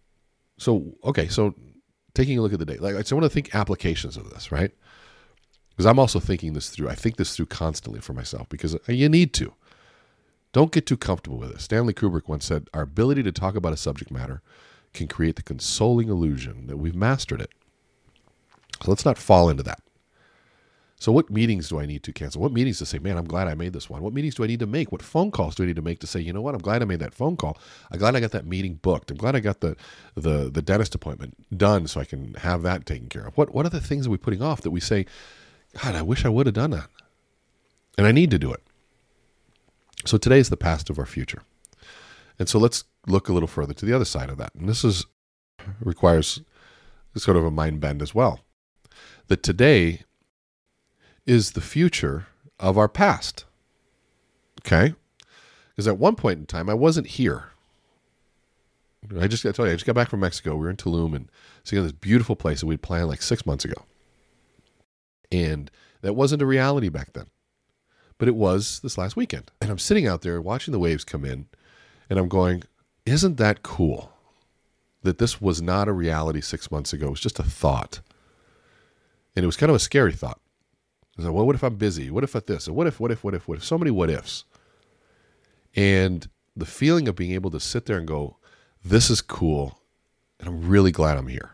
So, 0.58 0.96
okay, 1.04 1.28
so 1.28 1.56
taking 2.14 2.38
a 2.38 2.42
look 2.42 2.54
at 2.54 2.60
the 2.60 2.66
day. 2.66 2.78
Like, 2.78 3.06
so 3.06 3.16
I 3.16 3.20
want 3.20 3.32
to 3.32 3.34
think 3.34 3.56
applications 3.56 4.18
of 4.18 4.30
this, 4.30 4.52
right? 4.52 4.72
Because 5.70 5.86
I'm 5.86 6.00
also 6.00 6.20
thinking 6.20 6.54
this 6.54 6.70
through. 6.70 6.90
I 6.90 6.96
think 6.96 7.18
this 7.18 7.36
through 7.36 7.48
constantly 7.48 8.00
for 8.00 8.14
myself 8.14 8.48
because 8.50 8.76
uh, 8.76 8.80
you 8.88 9.10
need 9.10 9.34
to. 9.36 9.54
Don't 10.54 10.72
get 10.72 10.86
too 10.86 10.96
comfortable 10.96 11.38
with 11.38 11.52
it. 11.52 11.60
Stanley 11.60 11.94
Kubrick 11.94 12.30
once 12.30 12.46
said, 12.46 12.70
Our 12.74 12.84
ability 12.84 13.24
to 13.24 13.32
talk 13.34 13.56
about 13.56 13.74
a 13.74 13.78
subject 13.78 14.10
matter 14.10 14.42
can 14.94 15.08
create 15.08 15.36
the 15.36 15.44
consoling 15.44 16.08
illusion 16.08 16.68
that 16.68 16.78
we've 16.78 16.96
mastered 16.96 17.42
it. 17.42 17.52
So 18.84 18.92
let's 18.92 19.06
not 19.06 19.18
fall 19.18 19.50
into 19.50 19.64
that. 19.64 19.80
So, 20.98 21.12
what 21.12 21.30
meetings 21.30 21.68
do 21.70 21.80
I 21.80 21.86
need 21.86 22.04
to 22.04 22.14
cancel? 22.14 22.42
What 22.42 22.54
meetings 22.54 22.78
to 22.80 22.86
say, 22.86 23.00
man, 23.00 23.18
I'm 23.18 23.28
glad 23.28 23.48
I 23.48 23.54
made 23.54 23.74
this 23.74 23.90
one? 23.90 24.02
What 24.02 24.14
meetings 24.14 24.36
do 24.36 24.44
I 24.44 24.48
need 24.48 24.62
to 24.62 24.66
make? 24.66 24.92
What 24.92 25.02
phone 25.02 25.30
calls 25.30 25.54
do 25.54 25.64
I 25.64 25.66
need 25.66 25.76
to 25.76 25.82
make 25.82 26.00
to 26.00 26.08
say, 26.08 26.22
you 26.22 26.32
know 26.32 26.42
what, 26.42 26.56
I'm 26.56 26.62
glad 26.62 26.82
I 26.82 26.86
made 26.86 27.00
that 27.00 27.14
phone 27.14 27.36
call. 27.36 27.58
I'm 27.92 28.00
glad 28.00 28.16
I 28.16 28.22
got 28.22 28.32
that 28.32 28.46
meeting 28.46 28.76
booked. 28.76 29.12
I'm 29.12 29.18
glad 29.18 29.36
I 29.36 29.42
got 29.42 29.60
the 29.60 29.76
the 30.16 30.50
the 30.50 30.62
dentist 30.62 30.96
appointment 30.96 31.36
done 31.58 31.88
so 31.88 32.00
I 32.00 32.06
can 32.06 32.34
have 32.36 32.62
that 32.64 32.86
taken 32.86 33.10
care 33.10 33.28
of. 33.28 33.38
What 33.38 33.54
what 33.54 33.66
are 33.66 33.70
the 33.70 33.82
things 33.82 34.08
are 34.08 34.10
we 34.10 34.18
putting 34.18 34.42
off 34.42 34.62
that 34.62 34.72
we 34.72 34.80
say, 34.80 35.06
God, 35.84 35.96
I 35.96 36.02
wish 36.02 36.24
I 36.24 36.30
would 36.30 36.46
have 36.46 36.56
done 36.56 36.72
that. 36.72 36.88
And 37.98 38.08
I 38.08 38.12
need 38.12 38.32
to 38.32 38.40
do 38.40 38.52
it. 38.52 38.64
So 40.06 40.18
today 40.18 40.40
is 40.40 40.50
the 40.50 40.58
past 40.58 40.90
of 40.90 40.98
our 40.98 41.06
future. 41.06 41.44
And 42.40 42.48
so 42.48 42.58
let's 42.58 42.84
look 43.08 43.28
a 43.30 43.34
little 43.34 43.48
further 43.48 43.74
to 43.74 43.86
the 43.86 43.94
other 43.94 44.06
side 44.06 44.30
of 44.30 44.38
that. 44.38 44.54
And 44.56 44.68
this 44.70 44.84
is 44.84 45.06
requires 45.80 46.42
sort 47.18 47.38
of 47.38 47.46
a 47.46 47.52
mind 47.52 47.80
bend 47.80 48.02
as 48.02 48.16
well. 48.16 48.45
That 49.28 49.44
today 49.44 50.02
is 51.26 51.52
the 51.52 51.62
future 51.62 52.28
of 52.60 52.78
our 52.78 52.88
past. 52.88 53.46
Okay? 54.66 54.94
Because 55.70 55.88
at 55.88 55.98
one 55.98 56.16
point 56.16 56.40
in 56.40 56.46
time, 56.46 56.70
I 56.70 56.74
wasn't 56.74 57.08
here. 57.08 57.50
I 59.20 59.28
just 59.28 59.44
got 59.44 59.50
to 59.50 59.54
tell 59.54 59.66
you, 59.66 59.72
I 59.72 59.76
just 59.76 59.86
got 59.86 59.96
back 59.96 60.10
from 60.10 60.22
Mexico. 60.22 60.56
We 60.56 60.62
were 60.62 60.70
in 60.70 60.78
Tulum 60.78 61.16
and 61.16 61.30
seeing 61.64 61.84
this 61.84 61.92
beautiful 61.92 62.36
place 62.36 62.62
that 62.62 62.66
we'd 62.66 62.82
planned 62.82 63.08
like 63.08 63.22
six 63.22 63.46
months 63.46 63.66
ago. 63.66 63.86
And 65.32 65.70
that 66.02 66.14
wasn't 66.14 66.42
a 66.42 66.46
reality 66.46 66.90
back 66.90 67.14
then, 67.14 67.26
but 68.18 68.28
it 68.28 68.36
was 68.36 68.80
this 68.80 68.98
last 68.98 69.16
weekend. 69.16 69.52
And 69.62 69.70
I'm 69.70 69.80
sitting 69.80 70.08
out 70.08 70.22
there 70.22 70.42
watching 70.42 70.72
the 70.72 70.80
waves 70.80 71.04
come 71.04 71.26
in, 71.26 71.48
and 72.10 72.20
I'm 72.20 72.30
going, 72.30 72.64
isn't 73.06 73.38
that 73.38 73.64
cool 73.64 74.14
that 75.04 75.18
this 75.18 75.42
was 75.42 75.62
not 75.62 75.88
a 75.88 75.94
reality 75.94 76.42
six 76.42 76.72
months 76.72 76.94
ago? 76.94 77.08
It 77.08 77.12
was 77.12 77.20
just 77.20 77.40
a 77.40 77.44
thought. 77.44 78.00
And 79.36 79.44
it 79.44 79.48
was 79.48 79.58
kind 79.58 79.70
of 79.70 79.76
a 79.76 79.80
scary 79.80 80.14
thought. 80.14 80.40
I 81.18 81.22
like, 81.22 81.34
well, 81.34 81.46
what 81.46 81.56
if 81.56 81.64
I'm 81.64 81.76
busy? 81.76 82.10
What 82.10 82.24
if 82.24 82.36
at 82.36 82.48
this? 82.48 82.68
What 82.68 82.88
if, 82.88 83.00
what 83.00 83.12
if, 83.12 83.24
what 83.24 83.34
if, 83.34 83.48
what 83.48 83.58
if? 83.58 83.64
So 83.64 83.78
many 83.78 83.92
what 83.92 84.10
ifs. 84.10 84.44
And 85.76 86.28
the 86.56 86.66
feeling 86.66 87.08
of 87.08 87.16
being 87.16 87.32
able 87.32 87.52
to 87.52 87.60
sit 87.60 87.86
there 87.86 87.98
and 87.98 88.08
go, 88.08 88.38
this 88.84 89.10
is 89.10 89.22
cool. 89.22 89.80
And 90.40 90.50
I'm 90.50 90.68
really 90.68 90.92
glad 90.92 91.18
I'm 91.18 91.28
here. 91.28 91.52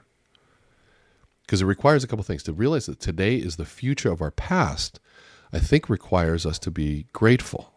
Because 1.44 1.62
it 1.62 1.66
requires 1.66 2.04
a 2.04 2.08
couple 2.08 2.24
things. 2.24 2.44
To 2.44 2.54
realize 2.54 2.86
that 2.88 3.00
today 3.00 3.36
is 3.36 3.56
the 3.56 3.66
future 3.66 4.12
of 4.12 4.22
our 4.22 4.32
past, 4.32 5.00
I 5.54 5.60
think 5.60 5.90
requires 5.90 6.46
us 6.46 6.58
to 6.60 6.72
be 6.72 7.08
grateful. 7.14 7.74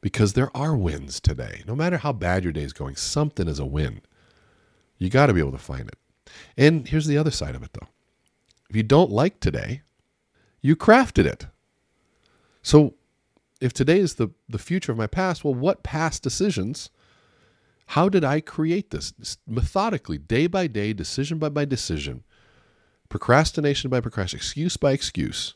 Because 0.00 0.32
there 0.32 0.54
are 0.56 0.76
wins 0.76 1.20
today. 1.20 1.62
No 1.66 1.74
matter 1.74 1.98
how 1.98 2.12
bad 2.12 2.44
your 2.44 2.52
day 2.52 2.62
is 2.62 2.72
going, 2.72 2.96
something 2.96 3.48
is 3.48 3.58
a 3.58 3.64
win. 3.64 4.00
You 4.98 5.10
got 5.10 5.26
to 5.26 5.32
be 5.32 5.40
able 5.40 5.52
to 5.52 5.58
find 5.58 5.88
it. 5.88 5.96
And 6.56 6.88
here's 6.88 7.06
the 7.06 7.18
other 7.18 7.30
side 7.30 7.54
of 7.54 7.62
it, 7.62 7.70
though. 7.72 7.88
If 8.70 8.76
you 8.76 8.82
don't 8.82 9.10
like 9.10 9.40
today, 9.40 9.82
you 10.60 10.76
crafted 10.76 11.26
it. 11.26 11.46
So 12.62 12.94
if 13.60 13.72
today 13.72 13.98
is 13.98 14.14
the, 14.14 14.30
the 14.48 14.58
future 14.58 14.92
of 14.92 14.98
my 14.98 15.06
past, 15.06 15.44
well, 15.44 15.54
what 15.54 15.82
past 15.82 16.22
decisions? 16.22 16.90
How 17.88 18.08
did 18.08 18.24
I 18.24 18.40
create 18.40 18.90
this? 18.90 19.12
Methodically, 19.46 20.18
day 20.18 20.46
by 20.46 20.66
day, 20.66 20.92
decision 20.92 21.38
by 21.38 21.50
by 21.50 21.64
decision, 21.64 22.24
procrastination 23.08 23.90
by 23.90 24.00
procrastination, 24.00 24.38
excuse 24.38 24.76
by 24.76 24.92
excuse, 24.92 25.54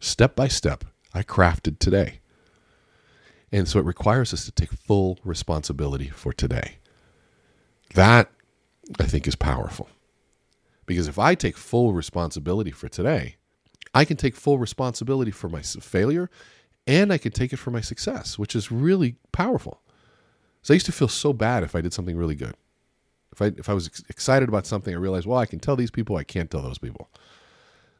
step 0.00 0.36
by 0.36 0.48
step, 0.48 0.84
I 1.12 1.22
crafted 1.22 1.78
today. 1.78 2.20
And 3.50 3.66
so 3.66 3.78
it 3.78 3.84
requires 3.84 4.32
us 4.32 4.44
to 4.44 4.52
take 4.52 4.72
full 4.72 5.18
responsibility 5.24 6.08
for 6.08 6.32
today. 6.32 6.76
That, 7.94 8.30
I 9.00 9.04
think, 9.04 9.26
is 9.26 9.36
powerful. 9.36 9.88
Because 10.88 11.06
if 11.06 11.18
I 11.18 11.34
take 11.34 11.56
full 11.56 11.92
responsibility 11.92 12.70
for 12.70 12.88
today, 12.88 13.36
I 13.92 14.06
can 14.06 14.16
take 14.16 14.34
full 14.34 14.58
responsibility 14.58 15.30
for 15.30 15.50
my 15.50 15.60
failure 15.60 16.30
and 16.86 17.12
I 17.12 17.18
can 17.18 17.30
take 17.30 17.52
it 17.52 17.58
for 17.58 17.70
my 17.70 17.82
success, 17.82 18.38
which 18.38 18.56
is 18.56 18.72
really 18.72 19.16
powerful. 19.30 19.82
So 20.62 20.72
I 20.72 20.76
used 20.76 20.86
to 20.86 20.92
feel 20.92 21.08
so 21.08 21.34
bad 21.34 21.62
if 21.62 21.76
I 21.76 21.82
did 21.82 21.92
something 21.92 22.16
really 22.16 22.34
good. 22.34 22.54
If 23.32 23.42
I 23.42 23.46
if 23.58 23.68
I 23.68 23.74
was 23.74 23.86
excited 24.08 24.48
about 24.48 24.66
something, 24.66 24.94
I 24.94 24.96
realized, 24.96 25.26
well, 25.26 25.38
I 25.38 25.44
can 25.44 25.60
tell 25.60 25.76
these 25.76 25.90
people, 25.90 26.16
I 26.16 26.24
can't 26.24 26.50
tell 26.50 26.62
those 26.62 26.78
people. 26.78 27.10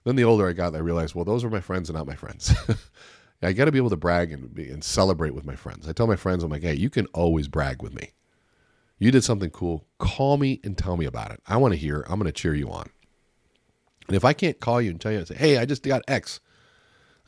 Then 0.04 0.16
the 0.16 0.25
older 0.25 0.49
I 0.49 0.54
got, 0.54 0.75
I 0.75 0.78
realized, 0.78 1.14
well, 1.14 1.26
those 1.26 1.45
are 1.45 1.50
my 1.50 1.61
friends 1.61 1.90
and 1.90 1.99
not 1.99 2.07
my 2.07 2.16
friends. 2.16 2.54
I 3.42 3.52
got 3.52 3.66
to 3.66 3.73
be 3.73 3.78
able 3.78 3.90
to 3.90 3.97
brag 3.97 4.33
and 4.33 4.59
and 4.59 4.83
celebrate 4.83 5.35
with 5.35 5.45
my 5.45 5.57
friends. 5.57 5.87
I 5.87 5.92
tell 5.92 6.07
my 6.07 6.16
friends, 6.16 6.42
I'm 6.42 6.50
like, 6.50 6.62
hey, 6.62 6.75
you 6.75 6.88
can 6.88 7.04
always 7.09 7.49
brag 7.49 7.83
with 7.83 7.95
me. 7.95 8.12
You 8.99 9.11
did 9.11 9.25
something 9.25 9.50
cool. 9.50 9.87
Call 9.99 10.37
me 10.37 10.61
and 10.64 10.76
tell 10.76 10.97
me 10.97 11.05
about 11.05 11.31
it. 11.31 11.40
I 11.47 11.57
want 11.57 11.73
to 11.73 11.78
hear. 11.78 12.05
I'm 12.09 12.19
going 12.19 12.26
to 12.26 12.33
cheer 12.33 12.55
you 12.55 12.71
on. 12.71 12.90
And 14.09 14.17
if 14.17 14.25
I 14.25 14.33
can't 14.33 14.59
call 14.59 14.81
you 14.81 14.90
and 14.90 15.00
tell 15.00 15.12
you, 15.12 15.19
and 15.19 15.28
say, 15.28 15.37
hey, 15.37 15.59
I 15.59 15.67
just 15.67 15.83
got 15.83 16.02
X, 16.09 16.40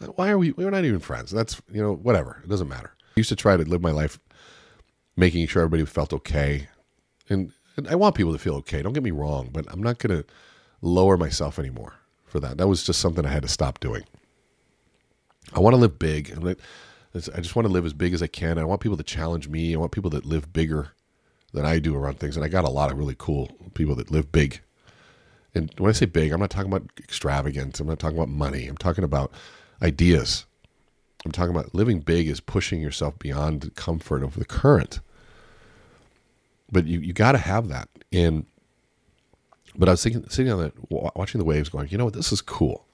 uh, 0.01 0.07
why 0.07 0.31
are 0.31 0.39
we, 0.39 0.53
we're 0.53 0.71
not 0.71 0.85
even 0.85 0.99
friends. 0.99 1.31
That's, 1.31 1.61
you 1.71 1.83
know, 1.83 1.95
whatever. 1.95 2.41
It 2.43 2.49
doesn't 2.49 2.69
matter. 2.69 2.93
I 3.01 3.21
used 3.21 3.29
to 3.29 3.37
try 3.37 3.57
to 3.57 3.65
live 3.65 3.83
my 3.83 3.91
life 3.91 4.19
making 5.17 5.47
sure 5.47 5.63
everybody 5.63 5.85
felt 5.85 6.13
okay. 6.13 6.69
And, 7.29 7.53
and 7.77 7.87
I 7.87 7.95
want 7.95 8.15
people 8.15 8.33
to 8.33 8.39
feel 8.39 8.55
okay. 8.57 8.83
Don't 8.83 8.95
get 8.95 9.03
me 9.03 9.11
wrong, 9.11 9.51
but 9.53 9.67
I'm 9.71 9.83
not 9.83 9.99
going 9.99 10.23
to 10.23 10.27
lower 10.81 11.17
myself 11.17 11.59
anymore 11.59 11.95
for 12.25 12.41
that. 12.41 12.57
That 12.57 12.67
was 12.67 12.83
just 12.83 13.01
something 13.01 13.27
I 13.27 13.31
had 13.31 13.43
to 13.43 13.49
stop 13.49 13.79
doing. 13.79 14.05
I 15.53 15.61
want 15.61 15.75
to 15.75 15.81
live 15.81 15.99
big. 15.99 16.33
I 16.33 16.55
just 17.41 17.55
want 17.55 17.67
to 17.67 17.73
live 17.73 17.85
as 17.85 17.93
big 17.93 18.15
as 18.15 18.23
I 18.23 18.27
can. 18.27 18.59
I 18.59 18.65
want 18.65 18.81
people 18.81 18.97
to 18.97 19.03
challenge 19.03 19.49
me. 19.49 19.75
I 19.75 19.79
want 19.79 19.93
people 19.93 20.11
that 20.11 20.25
live 20.25 20.53
bigger 20.53 20.93
than 21.53 21.65
I 21.65 21.79
do 21.79 21.97
around 21.97 22.19
things. 22.19 22.37
And 22.37 22.45
I 22.45 22.49
got 22.49 22.65
a 22.65 22.71
lot 22.71 22.91
of 22.91 22.99
really 22.99 23.17
cool 23.19 23.51
people 23.75 23.95
that 23.97 24.11
live 24.11 24.31
big 24.33 24.61
and 25.55 25.73
when 25.79 25.89
I 25.89 25.93
say 25.93 26.07
big, 26.07 26.33
I'm 26.33 26.41
not 26.41 26.51
talking 26.51 26.71
about 26.71 26.89
extravagance. 26.99 27.81
I'm 27.81 27.87
not 27.87 27.99
talking 27.99 28.17
about 28.17 28.29
money. 28.29 28.67
I'm 28.67 28.77
talking 28.77 29.05
about 29.05 29.33
ideas. 29.83 30.47
I'm 31.25 31.33
talking 31.33 31.55
about 31.55 31.75
living 31.75 32.01
big 32.01 32.29
is 32.29 32.41
pushing 32.41 32.81
yourself 32.81 33.19
beyond 33.19 33.63
the 33.63 33.71
comfort 33.71 34.23
of 34.23 34.35
the 34.35 34.45
current. 34.45 35.01
But 36.71 36.87
you, 36.87 37.01
you 37.01 37.13
got 37.13 37.33
to 37.33 37.39
have 37.39 37.69
that. 37.69 37.89
And 38.13 38.47
but 39.77 39.89
I 39.89 39.93
was 39.93 40.03
thinking, 40.03 40.29
sitting 40.29 40.53
on 40.53 40.59
the 40.59 40.73
watching 40.91 41.39
the 41.39 41.45
waves, 41.45 41.69
going, 41.69 41.89
you 41.89 41.99
know 41.99 42.05
what, 42.05 42.15
this 42.15 42.33
is 42.33 42.41
cool. 42.41 42.87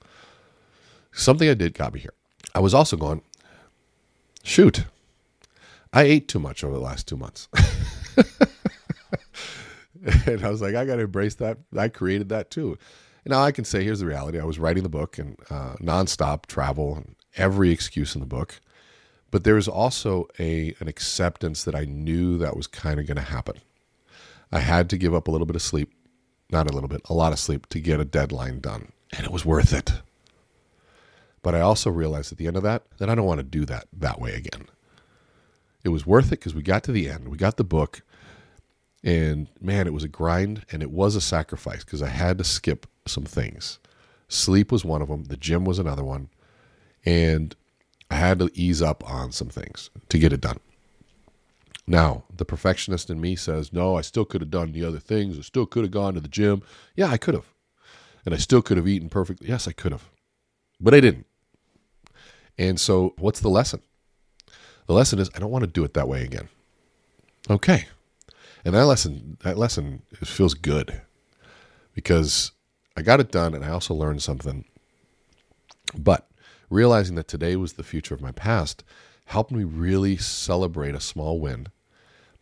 Something 1.11 1.49
I 1.49 1.53
did 1.53 1.73
got 1.73 1.93
me 1.93 1.99
here. 1.99 2.13
I 2.53 2.59
was 2.59 2.73
also 2.73 2.97
going, 2.97 3.21
shoot, 4.43 4.85
I 5.93 6.03
ate 6.03 6.27
too 6.27 6.39
much 6.39 6.63
over 6.63 6.73
the 6.73 6.79
last 6.79 7.07
two 7.07 7.17
months. 7.17 7.47
and 10.25 10.43
I 10.43 10.49
was 10.49 10.61
like, 10.61 10.75
I 10.75 10.85
got 10.85 10.95
to 10.95 11.03
embrace 11.03 11.35
that. 11.35 11.57
I 11.75 11.89
created 11.89 12.29
that 12.29 12.49
too. 12.49 12.77
And 13.25 13.31
now 13.31 13.43
I 13.43 13.51
can 13.51 13.65
say, 13.65 13.83
here's 13.83 13.99
the 13.99 14.05
reality. 14.05 14.39
I 14.39 14.45
was 14.45 14.59
writing 14.59 14.83
the 14.83 14.89
book 14.89 15.17
and 15.17 15.37
uh, 15.49 15.75
nonstop 15.81 16.45
travel 16.45 16.95
and 16.95 17.15
every 17.35 17.71
excuse 17.71 18.15
in 18.15 18.21
the 18.21 18.27
book. 18.27 18.61
But 19.31 19.43
there 19.43 19.55
was 19.55 19.67
also 19.67 20.27
a 20.39 20.73
an 20.79 20.87
acceptance 20.87 21.65
that 21.65 21.75
I 21.75 21.83
knew 21.83 22.37
that 22.37 22.55
was 22.55 22.67
kind 22.67 22.99
of 22.99 23.07
going 23.07 23.17
to 23.17 23.21
happen. 23.21 23.57
I 24.51 24.59
had 24.59 24.89
to 24.91 24.97
give 24.97 25.13
up 25.13 25.27
a 25.27 25.31
little 25.31 25.45
bit 25.45 25.57
of 25.57 25.61
sleep, 25.61 25.91
not 26.49 26.69
a 26.69 26.73
little 26.73 26.87
bit, 26.87 27.01
a 27.09 27.13
lot 27.13 27.33
of 27.33 27.39
sleep 27.39 27.67
to 27.67 27.81
get 27.81 27.99
a 27.99 28.05
deadline 28.05 28.61
done, 28.61 28.93
and 29.11 29.25
it 29.25 29.31
was 29.31 29.43
worth 29.43 29.73
it. 29.73 29.91
But 31.43 31.53
I 31.53 31.59
also 31.59 31.89
realized 31.89 32.31
at 32.31 32.37
the 32.37 32.47
end 32.47 32.55
of 32.55 32.63
that 32.63 32.83
that 32.97 33.09
I 33.09 33.15
don't 33.15 33.25
want 33.25 33.39
to 33.39 33.43
do 33.43 33.65
that 33.65 33.87
that 33.91 34.21
way 34.21 34.33
again. 34.33 34.67
It 35.83 35.89
was 35.89 36.05
worth 36.05 36.27
it 36.27 36.39
because 36.39 36.55
we 36.55 36.61
got 36.61 36.83
to 36.85 36.93
the 36.93 37.09
end, 37.09 37.27
we 37.27 37.37
got 37.37 37.57
the 37.57 37.65
book, 37.65 38.01
and 39.03 39.47
man, 39.61 39.87
it 39.87 39.93
was 39.93 40.03
a 40.03 40.09
grind 40.09 40.65
and 40.71 40.81
it 40.81 40.91
was 40.91 41.15
a 41.15 41.21
sacrifice 41.21 41.83
because 41.83 42.01
I 42.01 42.09
had 42.09 42.37
to 42.37 42.43
skip 42.43 42.87
some 43.05 43.25
things. 43.25 43.79
Sleep 44.27 44.71
was 44.71 44.83
one 44.83 45.01
of 45.01 45.07
them, 45.07 45.25
the 45.25 45.37
gym 45.37 45.65
was 45.65 45.79
another 45.79 46.03
one. 46.03 46.29
And 47.05 47.55
I 48.09 48.15
had 48.15 48.39
to 48.39 48.49
ease 48.53 48.81
up 48.81 49.09
on 49.09 49.31
some 49.31 49.49
things 49.49 49.89
to 50.09 50.19
get 50.19 50.33
it 50.33 50.41
done. 50.41 50.59
Now, 51.89 52.25
the 52.35 52.43
perfectionist 52.43 53.09
in 53.09 53.21
me 53.21 53.37
says, 53.37 53.71
no, 53.71 53.95
I 53.95 54.01
still 54.01 54.25
could 54.25 54.41
have 54.41 54.51
done 54.51 54.73
the 54.73 54.83
other 54.83 54.99
things. 54.99 55.37
I 55.37 55.41
still 55.41 55.65
could 55.65 55.83
have 55.83 55.91
gone 55.91 56.15
to 56.15 56.19
the 56.19 56.27
gym. 56.27 56.61
Yeah, 56.95 57.07
I 57.07 57.17
could 57.17 57.33
have. 57.33 57.53
And 58.25 58.33
I 58.33 58.37
still 58.37 58.61
could 58.61 58.75
have 58.75 58.87
eaten 58.87 59.07
perfectly. 59.07 59.47
Yes, 59.47 59.69
I 59.69 59.71
could 59.71 59.93
have. 59.93 60.09
But 60.81 60.93
I 60.93 60.99
didn't. 60.99 61.25
And 62.57 62.77
so, 62.77 63.13
what's 63.17 63.39
the 63.39 63.49
lesson? 63.49 63.81
The 64.87 64.93
lesson 64.93 65.19
is 65.19 65.29
I 65.33 65.39
don't 65.39 65.51
want 65.51 65.63
to 65.63 65.67
do 65.67 65.85
it 65.85 65.93
that 65.93 66.09
way 66.09 66.23
again. 66.23 66.49
Okay, 67.49 67.85
and 68.67 68.75
that 68.75 68.85
lesson, 68.85 69.37
that 69.43 69.57
lesson 69.57 70.01
feels 70.25 70.53
good 70.53 71.01
because 71.93 72.51
I 72.97 73.01
got 73.01 73.21
it 73.21 73.31
done 73.31 73.53
and 73.53 73.63
I 73.63 73.69
also 73.69 73.93
learned 73.93 74.21
something. 74.21 74.65
But 75.97 76.29
realizing 76.69 77.15
that 77.15 77.29
today 77.29 77.55
was 77.55 77.73
the 77.73 77.83
future 77.83 78.13
of 78.13 78.19
my 78.19 78.33
past 78.33 78.83
helped 79.23 79.53
me 79.53 79.63
really 79.63 80.17
celebrate 80.17 80.95
a 80.95 80.99
small 80.99 81.39
win, 81.39 81.67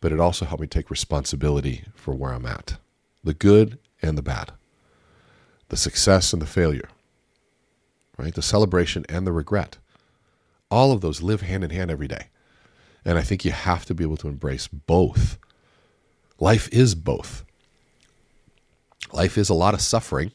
but 0.00 0.10
it 0.10 0.18
also 0.18 0.46
helped 0.46 0.62
me 0.62 0.66
take 0.66 0.90
responsibility 0.90 1.84
for 1.94 2.12
where 2.12 2.32
I'm 2.32 2.44
at 2.44 2.76
the 3.22 3.32
good 3.32 3.78
and 4.02 4.18
the 4.18 4.22
bad, 4.22 4.50
the 5.68 5.76
success 5.76 6.32
and 6.32 6.42
the 6.42 6.46
failure, 6.46 6.88
right? 8.18 8.34
The 8.34 8.42
celebration 8.42 9.06
and 9.08 9.28
the 9.28 9.32
regret. 9.32 9.78
All 10.72 10.90
of 10.90 11.02
those 11.02 11.22
live 11.22 11.42
hand 11.42 11.62
in 11.62 11.70
hand 11.70 11.92
every 11.92 12.08
day. 12.08 12.30
And 13.04 13.16
I 13.16 13.22
think 13.22 13.44
you 13.44 13.52
have 13.52 13.84
to 13.84 13.94
be 13.94 14.02
able 14.02 14.16
to 14.16 14.28
embrace 14.28 14.66
both 14.66 15.38
Life 16.38 16.68
is 16.72 16.94
both. 16.94 17.44
Life 19.12 19.38
is 19.38 19.48
a 19.48 19.54
lot 19.54 19.74
of 19.74 19.80
suffering, 19.80 20.32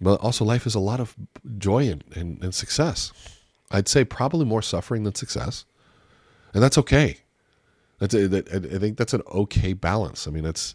but 0.00 0.20
also 0.20 0.44
life 0.44 0.66
is 0.66 0.74
a 0.74 0.80
lot 0.80 1.00
of 1.00 1.16
joy 1.58 1.88
and, 1.88 2.04
and, 2.14 2.42
and 2.42 2.54
success. 2.54 3.12
I'd 3.70 3.88
say 3.88 4.04
probably 4.04 4.44
more 4.44 4.62
suffering 4.62 5.02
than 5.02 5.14
success, 5.14 5.64
and 6.54 6.62
that's 6.62 6.78
okay. 6.78 7.18
That's 7.98 8.14
a, 8.14 8.28
that, 8.28 8.48
I 8.48 8.78
think 8.78 8.96
that's 8.96 9.14
an 9.14 9.22
okay 9.32 9.72
balance. 9.72 10.28
I 10.28 10.30
mean, 10.30 10.44
it's 10.44 10.74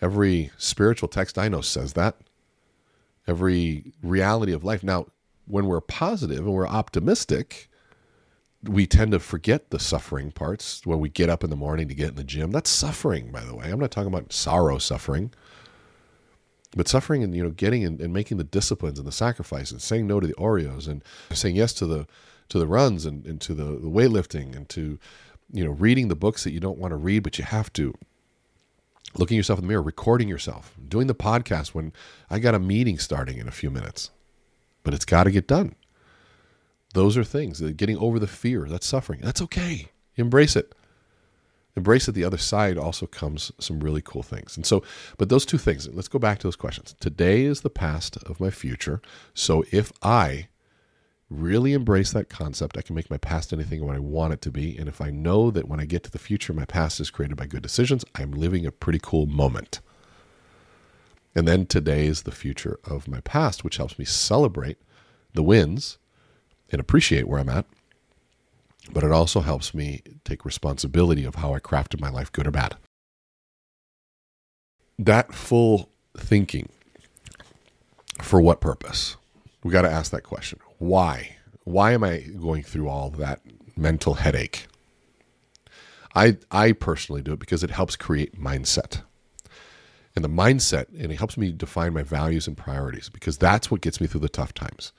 every 0.00 0.50
spiritual 0.56 1.08
text 1.08 1.38
I 1.38 1.48
know 1.48 1.60
says 1.60 1.92
that. 1.92 2.16
Every 3.26 3.92
reality 4.02 4.52
of 4.52 4.64
life. 4.64 4.82
Now, 4.82 5.06
when 5.46 5.66
we're 5.66 5.80
positive 5.80 6.38
and 6.38 6.54
we're 6.54 6.66
optimistic, 6.66 7.68
we 8.68 8.86
tend 8.86 9.12
to 9.12 9.20
forget 9.20 9.70
the 9.70 9.78
suffering 9.78 10.30
parts 10.32 10.84
when 10.84 11.00
we 11.00 11.08
get 11.08 11.28
up 11.28 11.44
in 11.44 11.50
the 11.50 11.56
morning 11.56 11.88
to 11.88 11.94
get 11.94 12.10
in 12.10 12.14
the 12.16 12.24
gym. 12.24 12.50
That's 12.50 12.70
suffering, 12.70 13.30
by 13.30 13.44
the 13.44 13.54
way. 13.54 13.70
I'm 13.70 13.80
not 13.80 13.90
talking 13.90 14.12
about 14.12 14.32
sorrow 14.32 14.78
suffering, 14.78 15.32
but 16.74 16.88
suffering 16.88 17.22
and 17.22 17.34
you 17.34 17.42
know 17.42 17.50
getting 17.50 17.84
and, 17.84 18.00
and 18.00 18.12
making 18.12 18.38
the 18.38 18.44
disciplines 18.44 18.98
and 18.98 19.06
the 19.06 19.12
sacrifices, 19.12 19.84
saying 19.84 20.06
no 20.06 20.20
to 20.20 20.26
the 20.26 20.34
Oreos 20.34 20.88
and 20.88 21.02
saying 21.32 21.56
yes 21.56 21.72
to 21.74 21.86
the 21.86 22.06
to 22.48 22.58
the 22.58 22.66
runs 22.66 23.04
and, 23.04 23.26
and 23.26 23.40
to 23.40 23.54
the, 23.54 23.64
the 23.64 23.88
weightlifting 23.88 24.54
and 24.54 24.68
to 24.70 24.98
you 25.52 25.64
know 25.64 25.70
reading 25.70 26.08
the 26.08 26.16
books 26.16 26.44
that 26.44 26.52
you 26.52 26.60
don't 26.60 26.78
want 26.78 26.92
to 26.92 26.96
read 26.96 27.20
but 27.20 27.38
you 27.38 27.44
have 27.44 27.72
to 27.72 27.94
looking 29.16 29.36
yourself 29.36 29.58
in 29.58 29.64
the 29.64 29.68
mirror 29.68 29.82
recording 29.82 30.28
yourself 30.28 30.74
doing 30.88 31.06
the 31.06 31.14
podcast 31.14 31.68
when 31.68 31.92
i 32.30 32.38
got 32.38 32.54
a 32.54 32.58
meeting 32.58 32.98
starting 32.98 33.38
in 33.38 33.48
a 33.48 33.52
few 33.52 33.70
minutes 33.70 34.10
but 34.82 34.92
it's 34.92 35.04
got 35.04 35.24
to 35.24 35.30
get 35.30 35.46
done 35.46 35.74
those 36.96 37.16
are 37.16 37.24
things 37.24 37.62
uh, 37.62 37.70
getting 37.76 37.98
over 37.98 38.18
the 38.18 38.26
fear 38.26 38.66
that's 38.68 38.86
suffering 38.86 39.20
that's 39.22 39.42
okay 39.42 39.88
embrace 40.16 40.56
it 40.56 40.74
embrace 41.76 42.08
it 42.08 42.12
the 42.12 42.24
other 42.24 42.38
side 42.38 42.78
also 42.78 43.06
comes 43.06 43.52
some 43.58 43.80
really 43.80 44.02
cool 44.02 44.22
things 44.22 44.56
and 44.56 44.64
so 44.64 44.82
but 45.18 45.28
those 45.28 45.44
two 45.44 45.58
things 45.58 45.86
let's 45.92 46.08
go 46.08 46.18
back 46.18 46.38
to 46.38 46.46
those 46.46 46.56
questions 46.56 46.94
today 46.98 47.44
is 47.44 47.60
the 47.60 47.70
past 47.70 48.16
of 48.24 48.40
my 48.40 48.50
future 48.50 49.00
so 49.34 49.64
if 49.70 49.92
i 50.02 50.48
really 51.28 51.72
embrace 51.72 52.12
that 52.12 52.28
concept, 52.28 52.76
I 52.76 52.82
can 52.82 52.94
make 52.94 53.10
my 53.10 53.18
past 53.18 53.52
anything 53.52 53.84
what 53.84 53.96
I 53.96 54.00
want 54.00 54.32
it 54.32 54.40
to 54.42 54.50
be. 54.50 54.76
And 54.76 54.88
if 54.88 55.00
I 55.00 55.10
know 55.10 55.50
that 55.50 55.68
when 55.68 55.80
I 55.80 55.84
get 55.84 56.04
to 56.04 56.10
the 56.10 56.18
future, 56.18 56.52
my 56.52 56.64
past 56.64 57.00
is 57.00 57.10
created 57.10 57.36
by 57.36 57.46
good 57.46 57.62
decisions, 57.62 58.04
I'm 58.14 58.30
living 58.30 58.64
a 58.64 58.70
pretty 58.70 59.00
cool 59.02 59.26
moment. 59.26 59.80
And 61.34 61.46
then 61.46 61.66
today 61.66 62.06
is 62.06 62.22
the 62.22 62.32
future 62.32 62.78
of 62.84 63.08
my 63.08 63.20
past, 63.20 63.64
which 63.64 63.76
helps 63.76 63.98
me 63.98 64.04
celebrate 64.04 64.78
the 65.34 65.42
wins 65.42 65.98
and 66.70 66.80
appreciate 66.80 67.28
where 67.28 67.40
I'm 67.40 67.48
at. 67.48 67.66
But 68.90 69.04
it 69.04 69.12
also 69.12 69.40
helps 69.40 69.74
me 69.74 70.02
take 70.24 70.44
responsibility 70.44 71.24
of 71.24 71.36
how 71.36 71.54
I 71.54 71.58
crafted 71.58 72.00
my 72.00 72.10
life, 72.10 72.30
good 72.30 72.46
or 72.46 72.52
bad. 72.52 72.76
That 74.98 75.34
full 75.34 75.90
thinking, 76.16 76.68
for 78.22 78.40
what 78.40 78.60
purpose? 78.60 79.16
We 79.62 79.72
got 79.72 79.82
to 79.82 79.90
ask 79.90 80.10
that 80.12 80.22
question. 80.22 80.60
Why? 80.78 81.36
Why 81.64 81.92
am 81.92 82.04
I 82.04 82.20
going 82.20 82.62
through 82.62 82.88
all 82.88 83.10
that 83.10 83.40
mental 83.76 84.14
headache? 84.14 84.66
I 86.14 86.38
I 86.50 86.72
personally 86.72 87.22
do 87.22 87.32
it 87.32 87.40
because 87.40 87.62
it 87.62 87.70
helps 87.70 87.96
create 87.96 88.40
mindset. 88.40 89.02
And 90.14 90.24
the 90.24 90.30
mindset, 90.30 90.86
and 90.98 91.12
it 91.12 91.18
helps 91.18 91.36
me 91.36 91.52
define 91.52 91.92
my 91.92 92.02
values 92.02 92.46
and 92.46 92.56
priorities 92.56 93.10
because 93.10 93.36
that's 93.36 93.70
what 93.70 93.82
gets 93.82 94.00
me 94.00 94.06
through 94.06 94.20
the 94.20 94.30
tough 94.30 94.54
times. 94.54 94.92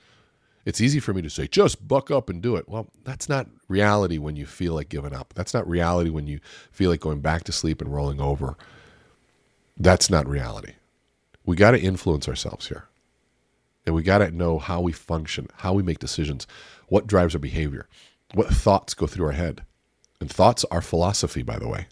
It's 0.68 0.82
easy 0.82 1.00
for 1.00 1.14
me 1.14 1.22
to 1.22 1.30
say, 1.30 1.46
just 1.46 1.88
buck 1.88 2.10
up 2.10 2.28
and 2.28 2.42
do 2.42 2.56
it. 2.56 2.68
Well, 2.68 2.88
that's 3.02 3.26
not 3.26 3.46
reality 3.68 4.18
when 4.18 4.36
you 4.36 4.44
feel 4.44 4.74
like 4.74 4.90
giving 4.90 5.14
up. 5.14 5.32
That's 5.34 5.54
not 5.54 5.66
reality 5.66 6.10
when 6.10 6.26
you 6.26 6.40
feel 6.70 6.90
like 6.90 7.00
going 7.00 7.22
back 7.22 7.44
to 7.44 7.52
sleep 7.52 7.80
and 7.80 7.90
rolling 7.90 8.20
over. 8.20 8.54
That's 9.78 10.10
not 10.10 10.28
reality. 10.28 10.74
We 11.46 11.56
got 11.56 11.70
to 11.70 11.80
influence 11.80 12.28
ourselves 12.28 12.68
here. 12.68 12.84
And 13.86 13.94
we 13.94 14.02
got 14.02 14.18
to 14.18 14.30
know 14.30 14.58
how 14.58 14.82
we 14.82 14.92
function, 14.92 15.48
how 15.56 15.72
we 15.72 15.82
make 15.82 16.00
decisions, 16.00 16.46
what 16.88 17.06
drives 17.06 17.34
our 17.34 17.38
behavior, 17.38 17.88
what 18.34 18.48
thoughts 18.48 18.92
go 18.92 19.06
through 19.06 19.24
our 19.24 19.32
head. 19.32 19.62
And 20.20 20.30
thoughts 20.30 20.66
are 20.70 20.82
philosophy, 20.82 21.40
by 21.42 21.58
the 21.58 21.68
way. 21.68 21.86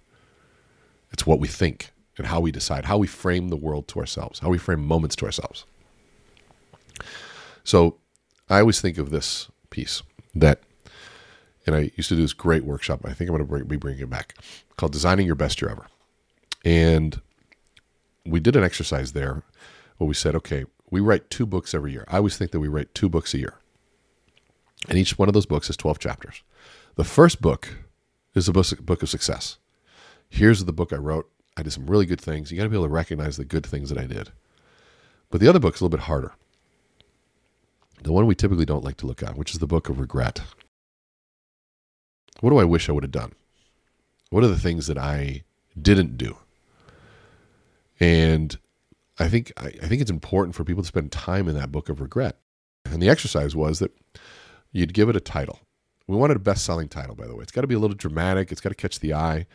It's 1.15 1.27
what 1.27 1.41
we 1.41 1.49
think 1.49 1.93
and 2.19 2.27
how 2.27 2.41
we 2.41 2.53
decide, 2.53 2.85
how 2.85 2.99
we 2.99 3.07
frame 3.07 3.49
the 3.49 3.57
world 3.57 3.89
to 3.89 4.01
ourselves, 4.01 4.41
how 4.41 4.51
we 4.51 4.59
frame 4.59 4.85
moments 4.85 5.17
to 5.17 5.25
ourselves. 5.25 5.65
So 7.65 7.97
I 8.49 8.61
always 8.61 8.81
think 8.81 8.99
of 8.99 9.11
this 9.11 9.49
piece 9.71 10.03
that, 10.35 10.61
and 11.67 11.75
I 11.75 11.91
used 11.97 12.09
to 12.11 12.17
do 12.17 12.23
this 12.23 12.33
great 12.33 12.65
workshop. 12.65 13.01
I 13.05 13.13
think 13.13 13.29
I'm 13.29 13.37
going 13.37 13.61
to 13.61 13.65
be 13.65 13.77
bringing 13.77 14.03
it 14.03 14.11
back 14.11 14.35
called 14.77 14.93
Designing 14.93 15.27
Your 15.27 15.35
Best 15.35 15.61
Year 15.61 15.71
Ever. 15.71 15.87
And 16.65 17.21
we 18.25 18.41
did 18.41 18.57
an 18.57 18.65
exercise 18.65 19.13
there 19.13 19.43
where 19.99 20.09
we 20.09 20.15
said, 20.15 20.35
okay, 20.37 20.65
we 20.91 21.01
write 21.01 21.31
two 21.31 21.47
books 21.47 21.75
every 21.75 21.93
year. 21.93 22.05
I 22.09 22.19
always 22.19 22.37
think 22.37 22.51
that 22.53 22.61
we 22.61 22.69
write 22.69 22.95
two 22.95 23.09
books 23.09 23.35
a 23.35 23.39
year. 23.39 23.55
And 24.89 24.99
each 24.99 25.19
one 25.19 25.29
of 25.29 25.35
those 25.35 25.47
books 25.47 25.69
is 25.69 25.77
12 25.77 25.99
chapters. 25.99 26.43
The 26.97 27.05
first 27.05 27.41
book 27.41 27.77
is 28.35 28.49
a 28.49 28.53
book 28.53 29.03
of 29.03 29.09
success. 29.09 29.59
Here's 30.29 30.65
the 30.65 30.73
book 30.73 30.93
I 30.93 30.97
wrote. 30.97 31.29
I 31.57 31.63
did 31.63 31.73
some 31.73 31.87
really 31.87 32.07
good 32.07 32.21
things. 32.21 32.51
You 32.51 32.59
got 32.59 32.65
to 32.65 32.69
be 32.69 32.77
able 32.77 32.87
to 32.87 32.93
recognize 32.93 33.37
the 33.37 33.45
good 33.45 33.67
things 33.67 33.89
that 33.89 33.99
I 33.99 34.07
did. 34.07 34.31
But 35.31 35.41
the 35.41 35.49
other 35.49 35.59
book's 35.59 35.81
a 35.81 35.85
little 35.85 35.97
bit 35.97 36.05
harder. 36.05 36.33
The 38.03 38.13
one 38.13 38.27
we 38.27 38.35
typically 38.35 38.67
don't 38.67 38.85
like 38.85 38.97
to 38.99 39.07
look 39.07 39.23
at, 39.23 39.37
which 39.37 39.53
is 39.53 39.59
the 39.59 39.67
book 39.67 39.89
of 39.89 39.99
regret. 39.99 40.43
What 42.41 42.51
do 42.51 42.59
I 42.59 42.65
wish 42.65 42.89
I 42.89 42.93
would 42.93 43.05
have 43.05 43.13
done? 43.13 43.33
What 44.31 44.45
are 44.45 44.49
the 44.49 44.59
things 44.59 44.87
that 44.87 44.99
I 44.99 45.45
didn't 45.81 46.19
do? 46.19 46.37
And 47.99 48.57
I 49.19 49.29
think 49.29 49.53
I, 49.57 49.69
I 49.83 49.87
think 49.87 50.03
it's 50.03 50.11
important 50.11 50.55
for 50.55 50.65
people 50.65 50.83
to 50.83 50.89
spend 50.89 51.11
time 51.13 51.49
in 51.49 51.57
that 51.57 51.73
book 51.73 51.89
of 51.89 52.01
regret. 52.01 52.37
And 52.85 53.03
the 53.03 53.09
exercise 53.09 53.57
was 53.57 53.79
that 53.79 53.91
you'd 54.73 54.95
give 54.95 55.09
it 55.09 55.17
a 55.17 55.21
title. 55.21 55.61
We 56.07 56.17
wanted 56.17 56.37
a 56.37 56.41
best-selling 56.41 56.89
title, 56.89 57.15
by 57.15 57.27
the 57.27 57.35
way. 57.35 57.43
It's 57.43 57.53
got 57.53 57.63
to 57.63 57.67
be 57.67 57.75
a 57.75 57.79
little 57.79 57.97
dramatic. 57.97 58.53
It's 58.53 58.61
got 58.61 58.69
to 58.69 58.77
catch 58.77 59.01
the 59.01 59.15
eye, 59.15 59.47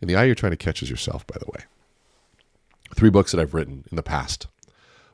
and 0.00 0.08
the 0.08 0.14
eye 0.14 0.24
you're 0.24 0.36
trying 0.36 0.52
to 0.52 0.56
catch 0.56 0.82
is 0.82 0.90
yourself, 0.90 1.26
by 1.26 1.36
the 1.38 1.46
way. 1.46 1.64
Three 2.94 3.10
books 3.10 3.32
that 3.32 3.40
I've 3.40 3.54
written 3.54 3.84
in 3.90 3.96
the 3.96 4.02
past. 4.02 4.46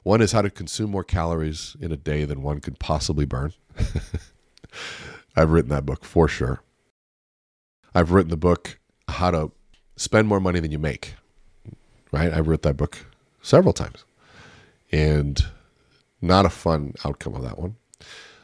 One 0.03 0.21
is 0.21 0.33
how 0.33 0.43
to 0.43 0.51
consume 0.51 0.91
more 0.91 1.05
calories 1.05 1.77
in 1.81 1.93
a 1.93 1.97
day 1.97 2.25
than 2.25 2.43
one 2.43 2.61
could 2.61 2.79
possibly 2.79 3.25
burn. 3.25 3.53
I've 5.37 5.51
written 5.51 5.71
that 5.71 5.87
book 5.87 6.05
for 6.05 6.27
sure. 6.29 6.63
I've 7.95 8.11
written 8.11 8.31
the 8.31 8.37
book 8.37 8.79
how 9.09 9.31
to 9.31 9.53
spend 9.97 10.29
more 10.29 10.41
money 10.41 10.61
than 10.61 10.73
you 10.73 10.79
make. 10.79 11.15
Right? 12.11 12.33
I've 12.33 12.49
written 12.49 12.69
that 12.69 12.77
book 12.77 12.99
several 13.43 13.73
times. 13.73 14.05
And 14.91 15.45
not 16.21 16.47
a 16.47 16.51
fun 16.51 16.95
outcome 17.05 17.35
of 17.35 17.43
that 17.43 17.59
one. 17.59 17.77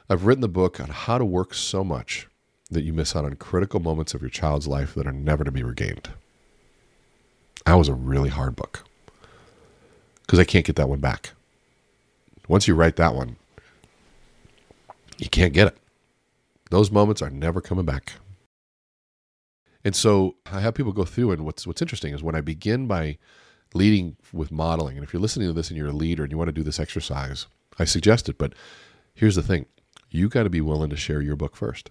I've 0.08 0.24
written 0.24 0.40
the 0.40 0.48
book 0.48 0.80
on 0.80 0.88
how 0.88 1.18
to 1.18 1.24
work 1.24 1.54
so 1.54 1.84
much 1.84 2.28
that 2.70 2.84
you 2.84 2.92
miss 2.92 3.16
out 3.16 3.24
on 3.24 3.34
critical 3.34 3.80
moments 3.80 4.14
of 4.14 4.20
your 4.20 4.30
child's 4.30 4.66
life 4.66 4.94
that 4.94 5.06
are 5.06 5.12
never 5.12 5.44
to 5.44 5.50
be 5.50 5.62
regained. 5.62 6.10
That 7.66 7.74
was 7.74 7.88
a 7.88 7.94
really 7.94 8.30
hard 8.30 8.56
book 8.56 8.84
because 10.22 10.38
I 10.38 10.44
can't 10.44 10.64
get 10.64 10.76
that 10.76 10.88
one 10.88 11.00
back. 11.00 11.32
Once 12.48 12.66
you 12.66 12.74
write 12.74 12.96
that 12.96 13.14
one, 13.14 13.36
you 15.18 15.28
can't 15.28 15.52
get 15.52 15.68
it. 15.68 15.76
Those 16.70 16.90
moments 16.90 17.22
are 17.22 17.30
never 17.30 17.60
coming 17.60 17.84
back. 17.84 18.14
And 19.84 19.94
so 19.94 20.36
I 20.50 20.60
have 20.60 20.74
people 20.74 20.92
go 20.92 21.04
through, 21.04 21.30
and 21.30 21.44
what's 21.44 21.66
what's 21.66 21.82
interesting 21.82 22.12
is 22.12 22.22
when 22.22 22.34
I 22.34 22.40
begin 22.40 22.86
by 22.86 23.18
leading 23.74 24.16
with 24.32 24.50
modeling. 24.50 24.96
And 24.96 25.04
if 25.04 25.12
you're 25.12 25.22
listening 25.22 25.48
to 25.48 25.52
this 25.52 25.68
and 25.68 25.76
you're 25.76 25.88
a 25.88 25.92
leader 25.92 26.22
and 26.22 26.32
you 26.32 26.38
want 26.38 26.48
to 26.48 26.52
do 26.52 26.62
this 26.62 26.80
exercise, 26.80 27.46
I 27.78 27.84
suggest 27.84 28.28
it. 28.28 28.38
But 28.38 28.54
here's 29.14 29.36
the 29.36 29.42
thing 29.42 29.66
you 30.10 30.28
got 30.28 30.44
to 30.44 30.50
be 30.50 30.60
willing 30.60 30.90
to 30.90 30.96
share 30.96 31.20
your 31.20 31.36
book 31.36 31.54
first. 31.56 31.90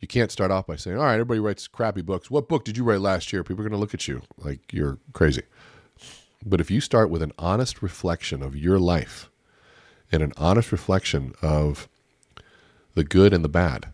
You 0.00 0.08
can't 0.08 0.32
start 0.32 0.50
off 0.50 0.66
by 0.66 0.76
saying, 0.76 0.96
All 0.96 1.04
right, 1.04 1.14
everybody 1.14 1.40
writes 1.40 1.68
crappy 1.68 2.02
books. 2.02 2.30
What 2.30 2.48
book 2.48 2.64
did 2.64 2.76
you 2.76 2.84
write 2.84 3.00
last 3.00 3.32
year? 3.32 3.44
People 3.44 3.64
are 3.64 3.68
going 3.68 3.78
to 3.78 3.80
look 3.80 3.94
at 3.94 4.08
you 4.08 4.22
like 4.38 4.72
you're 4.72 4.98
crazy. 5.12 5.42
But 6.44 6.60
if 6.60 6.70
you 6.70 6.80
start 6.80 7.10
with 7.10 7.22
an 7.22 7.32
honest 7.38 7.82
reflection 7.82 8.42
of 8.42 8.56
your 8.56 8.78
life 8.78 9.29
and 10.12 10.22
an 10.22 10.32
honest 10.36 10.72
reflection 10.72 11.34
of 11.42 11.88
the 12.94 13.04
good 13.04 13.32
and 13.32 13.44
the 13.44 13.48
bad, 13.48 13.88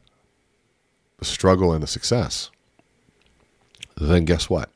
the 1.18 1.24
struggle 1.24 1.72
and 1.72 1.82
the 1.82 1.86
success, 1.86 2.50
then 3.96 4.24
guess 4.24 4.48
what? 4.50 4.70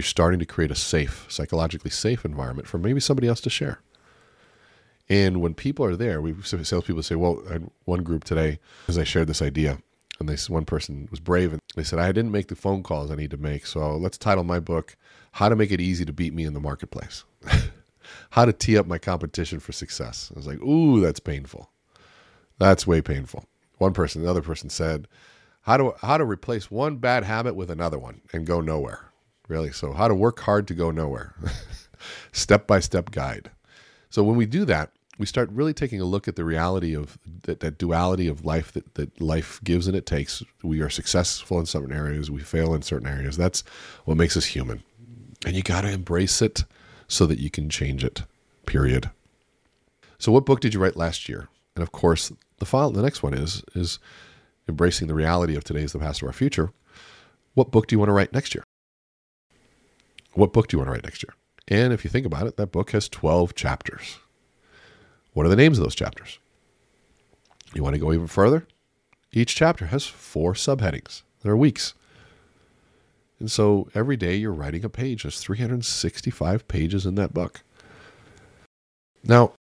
you're 0.00 0.04
starting 0.04 0.40
to 0.40 0.46
create 0.46 0.70
a 0.70 0.74
safe, 0.76 1.26
psychologically 1.28 1.90
safe 1.90 2.24
environment 2.24 2.66
for 2.66 2.78
maybe 2.78 3.00
somebody 3.00 3.28
else 3.28 3.40
to 3.42 3.50
share. 3.50 3.80
And 5.08 5.42
when 5.42 5.54
people 5.54 5.84
are 5.84 5.96
there, 5.96 6.22
we 6.22 6.34
salespeople 6.42 7.02
say, 7.02 7.16
"Well, 7.16 7.42
I 7.48 7.54
had 7.54 7.70
one 7.84 8.02
group 8.02 8.24
today, 8.24 8.60
as 8.88 8.96
I 8.96 9.04
shared 9.04 9.26
this 9.26 9.42
idea, 9.42 9.78
and 10.18 10.26
they 10.28 10.36
one 10.52 10.64
person 10.64 11.08
was 11.10 11.20
brave 11.20 11.52
and 11.52 11.60
they 11.74 11.82
said, 11.84 11.98
I 11.98 12.12
didn't 12.12 12.30
make 12.30 12.48
the 12.48 12.54
phone 12.54 12.82
calls 12.82 13.10
I 13.10 13.16
need 13.16 13.30
to 13.32 13.36
make, 13.36 13.66
so 13.66 13.96
let's 13.96 14.16
title 14.16 14.44
my 14.44 14.60
book 14.60 14.96
"How 15.32 15.50
to 15.50 15.56
Make 15.56 15.72
It 15.72 15.80
Easy 15.80 16.04
to 16.04 16.12
Beat 16.12 16.32
Me 16.32 16.44
in 16.44 16.54
the 16.54 16.60
Marketplace." 16.60 17.24
How 18.30 18.44
to 18.44 18.52
tee 18.52 18.78
up 18.78 18.86
my 18.86 18.98
competition 18.98 19.60
for 19.60 19.72
success. 19.72 20.30
I 20.34 20.38
was 20.38 20.46
like, 20.46 20.60
"Ooh, 20.62 21.00
that's 21.00 21.20
painful. 21.20 21.70
That's 22.58 22.86
way 22.86 23.00
painful." 23.00 23.46
One 23.78 23.92
person, 23.92 24.22
another 24.22 24.42
person 24.42 24.70
said, 24.70 25.08
"How 25.62 25.76
to 25.76 25.94
how 26.00 26.16
to 26.16 26.24
replace 26.24 26.70
one 26.70 26.96
bad 26.96 27.24
habit 27.24 27.54
with 27.54 27.70
another 27.70 27.98
one 27.98 28.20
and 28.32 28.46
go 28.46 28.60
nowhere." 28.60 29.10
really. 29.50 29.72
So, 29.72 29.92
how 29.92 30.08
to 30.08 30.14
work 30.14 30.40
hard 30.40 30.66
to 30.68 30.74
go 30.74 30.90
nowhere, 30.90 31.34
step 32.32 32.66
by 32.66 32.80
step 32.80 33.10
guide. 33.10 33.50
So, 34.08 34.22
when 34.22 34.36
we 34.36 34.46
do 34.46 34.64
that, 34.64 34.92
we 35.18 35.26
start 35.26 35.50
really 35.50 35.74
taking 35.74 36.00
a 36.00 36.06
look 36.06 36.28
at 36.28 36.36
the 36.36 36.44
reality 36.44 36.96
of 36.96 37.18
that, 37.42 37.60
that 37.60 37.76
duality 37.76 38.26
of 38.28 38.46
life 38.46 38.72
that, 38.72 38.94
that 38.94 39.20
life 39.20 39.60
gives 39.62 39.86
and 39.86 39.96
it 39.96 40.06
takes. 40.06 40.42
We 40.62 40.80
are 40.80 40.88
successful 40.88 41.58
in 41.58 41.66
certain 41.66 41.92
areas, 41.92 42.30
we 42.30 42.40
fail 42.40 42.72
in 42.72 42.80
certain 42.80 43.08
areas. 43.08 43.36
That's 43.36 43.62
what 44.06 44.16
makes 44.16 44.36
us 44.36 44.46
human. 44.46 44.82
And 45.44 45.54
you 45.54 45.62
got 45.62 45.82
to 45.82 45.90
embrace 45.90 46.40
it 46.40 46.64
so 47.10 47.26
that 47.26 47.40
you 47.40 47.50
can 47.50 47.68
change 47.68 48.04
it, 48.04 48.22
period. 48.64 49.10
So, 50.18 50.32
what 50.32 50.46
book 50.46 50.60
did 50.60 50.72
you 50.72 50.80
write 50.80 50.96
last 50.96 51.28
year? 51.28 51.48
And 51.74 51.82
of 51.82 51.92
course, 51.92 52.32
the 52.58 52.64
file, 52.64 52.90
the 52.90 53.02
next 53.02 53.22
one 53.22 53.34
is 53.34 53.62
is 53.74 53.98
embracing 54.68 55.08
the 55.08 55.14
reality 55.14 55.56
of 55.56 55.64
today 55.64 55.82
is 55.82 55.92
the 55.92 55.98
past 55.98 56.22
of 56.22 56.28
our 56.28 56.32
future, 56.32 56.70
what 57.54 57.70
book 57.70 57.86
do 57.86 57.94
you 57.94 57.98
want 57.98 58.08
to 58.08 58.14
write 58.14 58.32
next 58.32 58.54
year? 58.54 58.64
What 60.34 60.52
book 60.52 60.68
do 60.68 60.76
you 60.76 60.78
want 60.78 60.88
to 60.88 60.92
write 60.92 61.04
next 61.04 61.22
year? 61.24 61.34
And 61.68 61.92
if 61.92 62.04
you 62.04 62.10
think 62.10 62.24
about 62.24 62.46
it, 62.46 62.56
that 62.56 62.72
book 62.72 62.92
has 62.92 63.08
12 63.08 63.54
chapters. 63.54 64.18
What 65.32 65.44
are 65.44 65.48
the 65.48 65.56
names 65.56 65.78
of 65.78 65.84
those 65.84 65.94
chapters? 65.94 66.38
You 67.74 67.82
want 67.82 67.94
to 67.94 68.00
go 68.00 68.12
even 68.12 68.26
further? 68.26 68.66
Each 69.32 69.54
chapter 69.54 69.86
has 69.86 70.06
four 70.06 70.54
subheadings. 70.54 71.22
There 71.42 71.52
are 71.52 71.56
weeks. 71.56 71.94
And 73.40 73.50
so 73.50 73.88
every 73.94 74.16
day 74.16 74.36
you're 74.36 74.52
writing 74.52 74.84
a 74.84 74.90
page. 74.90 75.22
There's 75.22 75.40
365 75.40 76.68
pages 76.68 77.06
in 77.06 77.14
that 77.16 77.34
book. 77.34 77.62
Now, 79.24 79.54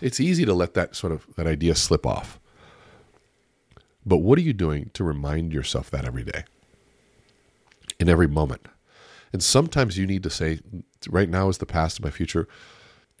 it's 0.00 0.20
easy 0.20 0.44
to 0.44 0.52
let 0.52 0.74
that 0.74 0.96
sort 0.96 1.12
of 1.12 1.26
that 1.36 1.46
idea 1.46 1.76
slip 1.76 2.04
off. 2.04 2.40
But 4.04 4.18
what 4.18 4.38
are 4.38 4.42
you 4.42 4.52
doing 4.52 4.90
to 4.94 5.04
remind 5.04 5.52
yourself 5.52 5.90
that 5.90 6.04
every 6.04 6.24
day? 6.24 6.44
In 7.98 8.08
every 8.08 8.26
moment. 8.26 8.66
And 9.32 9.42
sometimes 9.42 9.96
you 9.96 10.06
need 10.06 10.22
to 10.24 10.30
say, 10.30 10.60
right 11.08 11.28
now 11.28 11.48
is 11.48 11.58
the 11.58 11.66
past 11.66 11.98
of 11.98 12.04
my 12.04 12.10
future 12.10 12.46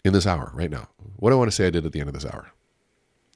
in 0.04 0.12
this 0.12 0.26
hour, 0.26 0.52
right 0.54 0.70
now. 0.70 0.88
What 1.16 1.30
do 1.30 1.36
I 1.36 1.38
want 1.38 1.50
to 1.50 1.56
say 1.56 1.66
I 1.66 1.70
did 1.70 1.86
at 1.86 1.92
the 1.92 2.00
end 2.00 2.08
of 2.08 2.14
this 2.14 2.26
hour? 2.26 2.50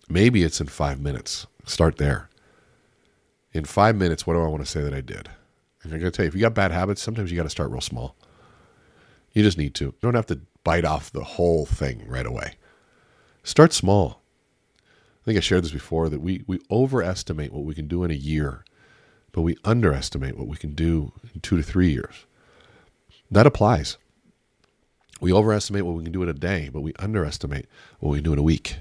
Maybe 0.08 0.42
it's 0.42 0.60
in 0.60 0.66
five 0.66 1.00
minutes. 1.00 1.46
Start 1.64 1.96
there. 1.96 2.28
In 3.52 3.64
five 3.64 3.96
minutes, 3.96 4.26
what 4.26 4.34
do 4.34 4.42
I 4.42 4.48
want 4.48 4.64
to 4.64 4.70
say 4.70 4.82
that 4.82 4.94
I 4.94 5.00
did? 5.00 5.30
And 5.88 5.94
I'm 5.94 6.00
going 6.00 6.12
to 6.12 6.16
tell 6.16 6.24
you, 6.24 6.28
if 6.28 6.34
you 6.34 6.42
got 6.42 6.52
bad 6.52 6.70
habits, 6.70 7.00
sometimes 7.00 7.30
you 7.30 7.36
got 7.38 7.44
to 7.44 7.50
start 7.50 7.70
real 7.70 7.80
small. 7.80 8.14
You 9.32 9.42
just 9.42 9.56
need 9.56 9.74
to. 9.76 9.86
You 9.86 9.94
don't 10.02 10.14
have 10.14 10.26
to 10.26 10.40
bite 10.62 10.84
off 10.84 11.10
the 11.10 11.24
whole 11.24 11.64
thing 11.64 12.04
right 12.06 12.26
away. 12.26 12.56
Start 13.42 13.72
small. 13.72 14.20
I 14.82 15.24
think 15.24 15.38
I 15.38 15.40
shared 15.40 15.64
this 15.64 15.72
before 15.72 16.10
that 16.10 16.20
we, 16.20 16.44
we 16.46 16.60
overestimate 16.70 17.54
what 17.54 17.64
we 17.64 17.74
can 17.74 17.88
do 17.88 18.04
in 18.04 18.10
a 18.10 18.14
year, 18.14 18.64
but 19.32 19.40
we 19.40 19.56
underestimate 19.64 20.36
what 20.36 20.46
we 20.46 20.58
can 20.58 20.74
do 20.74 21.12
in 21.34 21.40
two 21.40 21.56
to 21.56 21.62
three 21.62 21.90
years. 21.90 22.26
That 23.30 23.46
applies. 23.46 23.96
We 25.22 25.32
overestimate 25.32 25.86
what 25.86 25.96
we 25.96 26.04
can 26.04 26.12
do 26.12 26.22
in 26.22 26.28
a 26.28 26.34
day, 26.34 26.68
but 26.70 26.82
we 26.82 26.92
underestimate 26.98 27.64
what 27.98 28.10
we 28.10 28.18
can 28.18 28.24
do 28.24 28.34
in 28.34 28.38
a 28.38 28.42
week. 28.42 28.76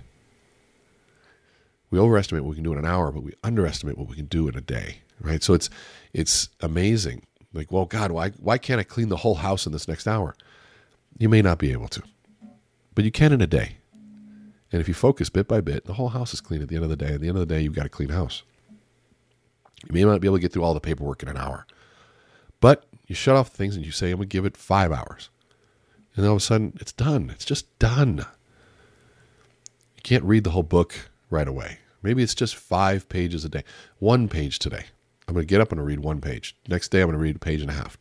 We 1.90 2.00
overestimate 2.00 2.44
what 2.44 2.50
we 2.50 2.56
can 2.56 2.66
do 2.66 2.74
in 2.74 2.80
an 2.80 2.86
hour, 2.86 3.14
but 3.14 3.24
we 3.24 3.32
underestimate 3.46 3.98
what 3.98 4.10
we 4.10 4.18
can 4.18 4.26
do 4.26 4.50
in 4.50 4.58
a 4.58 4.62
day. 4.62 4.98
Right? 5.20 5.44
So 5.44 5.54
it's 5.54 5.70
it's 6.14 6.50
amazing. 6.62 7.24
Like, 7.54 7.72
well, 7.72 7.86
God, 7.86 8.12
why 8.12 8.30
why 8.32 8.58
can't 8.58 8.80
I 8.80 8.84
clean 8.84 9.10
the 9.10 9.18
whole 9.18 9.36
house 9.36 9.66
in 9.66 9.72
this 9.72 9.88
next 9.88 10.08
hour? 10.08 10.36
You 11.18 11.30
may 11.30 11.42
not 11.42 11.58
be 11.58 11.72
able 11.72 11.88
to, 11.90 12.04
but 12.94 13.06
you 13.06 13.12
can 13.12 13.34
in 13.34 13.42
a 13.42 13.48
day. 13.48 13.78
And 14.72 14.82
if 14.82 14.88
you 14.88 14.94
focus 14.94 15.30
bit 15.30 15.48
by 15.48 15.62
bit, 15.62 15.86
the 15.86 15.94
whole 15.94 16.10
house 16.10 16.34
is 16.34 16.42
clean 16.42 16.62
at 16.62 16.68
the 16.68 16.76
end 16.76 16.84
of 16.84 16.90
the 16.90 16.98
day. 16.98 17.14
At 17.14 17.22
the 17.22 17.30
end 17.30 17.38
of 17.38 17.48
the 17.48 17.54
day, 17.54 17.62
you've 17.62 17.76
got 17.76 17.86
a 17.86 17.90
clean 17.90 18.10
house. 18.10 18.44
You 19.86 19.94
may 19.94 20.04
not 20.04 20.20
be 20.20 20.28
able 20.28 20.38
to 20.38 20.42
get 20.42 20.52
through 20.52 20.64
all 20.64 20.74
the 20.74 20.80
paperwork 20.80 21.24
in 21.24 21.30
an 21.30 21.38
hour, 21.38 21.66
but 22.60 22.86
you 23.06 23.16
shut 23.16 23.36
off 23.36 23.50
things 23.50 23.76
and 23.76 23.86
you 23.86 23.92
say, 23.92 24.12
I'm 24.12 24.18
going 24.18 24.28
to 24.28 24.34
give 24.34 24.46
it 24.46 24.58
five 24.58 24.92
hours. 24.92 25.30
And 26.16 26.26
all 26.26 26.34
of 26.34 26.38
a 26.38 26.42
sudden, 26.42 26.74
it's 26.82 26.92
done. 26.92 27.30
It's 27.30 27.46
just 27.46 27.78
done. 27.80 28.26
You 29.96 30.02
can't 30.04 30.24
read 30.24 30.44
the 30.44 30.50
whole 30.50 30.64
book 30.64 31.10
right 31.30 31.48
away. 31.48 31.78
Maybe 32.02 32.24
it's 32.24 32.36
just 32.36 32.56
five 32.56 33.08
pages 33.08 33.46
a 33.46 33.50
day, 33.50 33.64
one 34.00 34.28
page 34.28 34.60
today. 34.60 34.86
I'm 35.28 35.34
going 35.34 35.46
to 35.46 35.50
get 35.50 35.62
up 35.62 35.72
and 35.72 35.86
read 35.86 36.00
one 36.00 36.22
page. 36.22 36.56
Next 36.68 36.90
day, 36.90 37.02
I'm 37.02 37.08
going 37.08 37.18
to 37.18 37.24
read 37.24 37.36
a 37.36 37.40
page 37.40 37.62
and 37.62 37.70
a 37.70 37.74
half. 37.74 37.98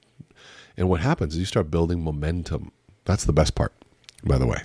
And 0.77 0.89
what 0.89 1.01
happens 1.01 1.35
is 1.35 1.41
you 1.41 1.47
start 1.47 1.71
building 1.71 2.03
momentum. 2.03 2.71
That's 3.05 3.25
the 3.25 3.33
best 3.33 3.55
part, 3.55 3.73
by 4.25 4.39
the 4.39 4.47
way. 4.47 4.63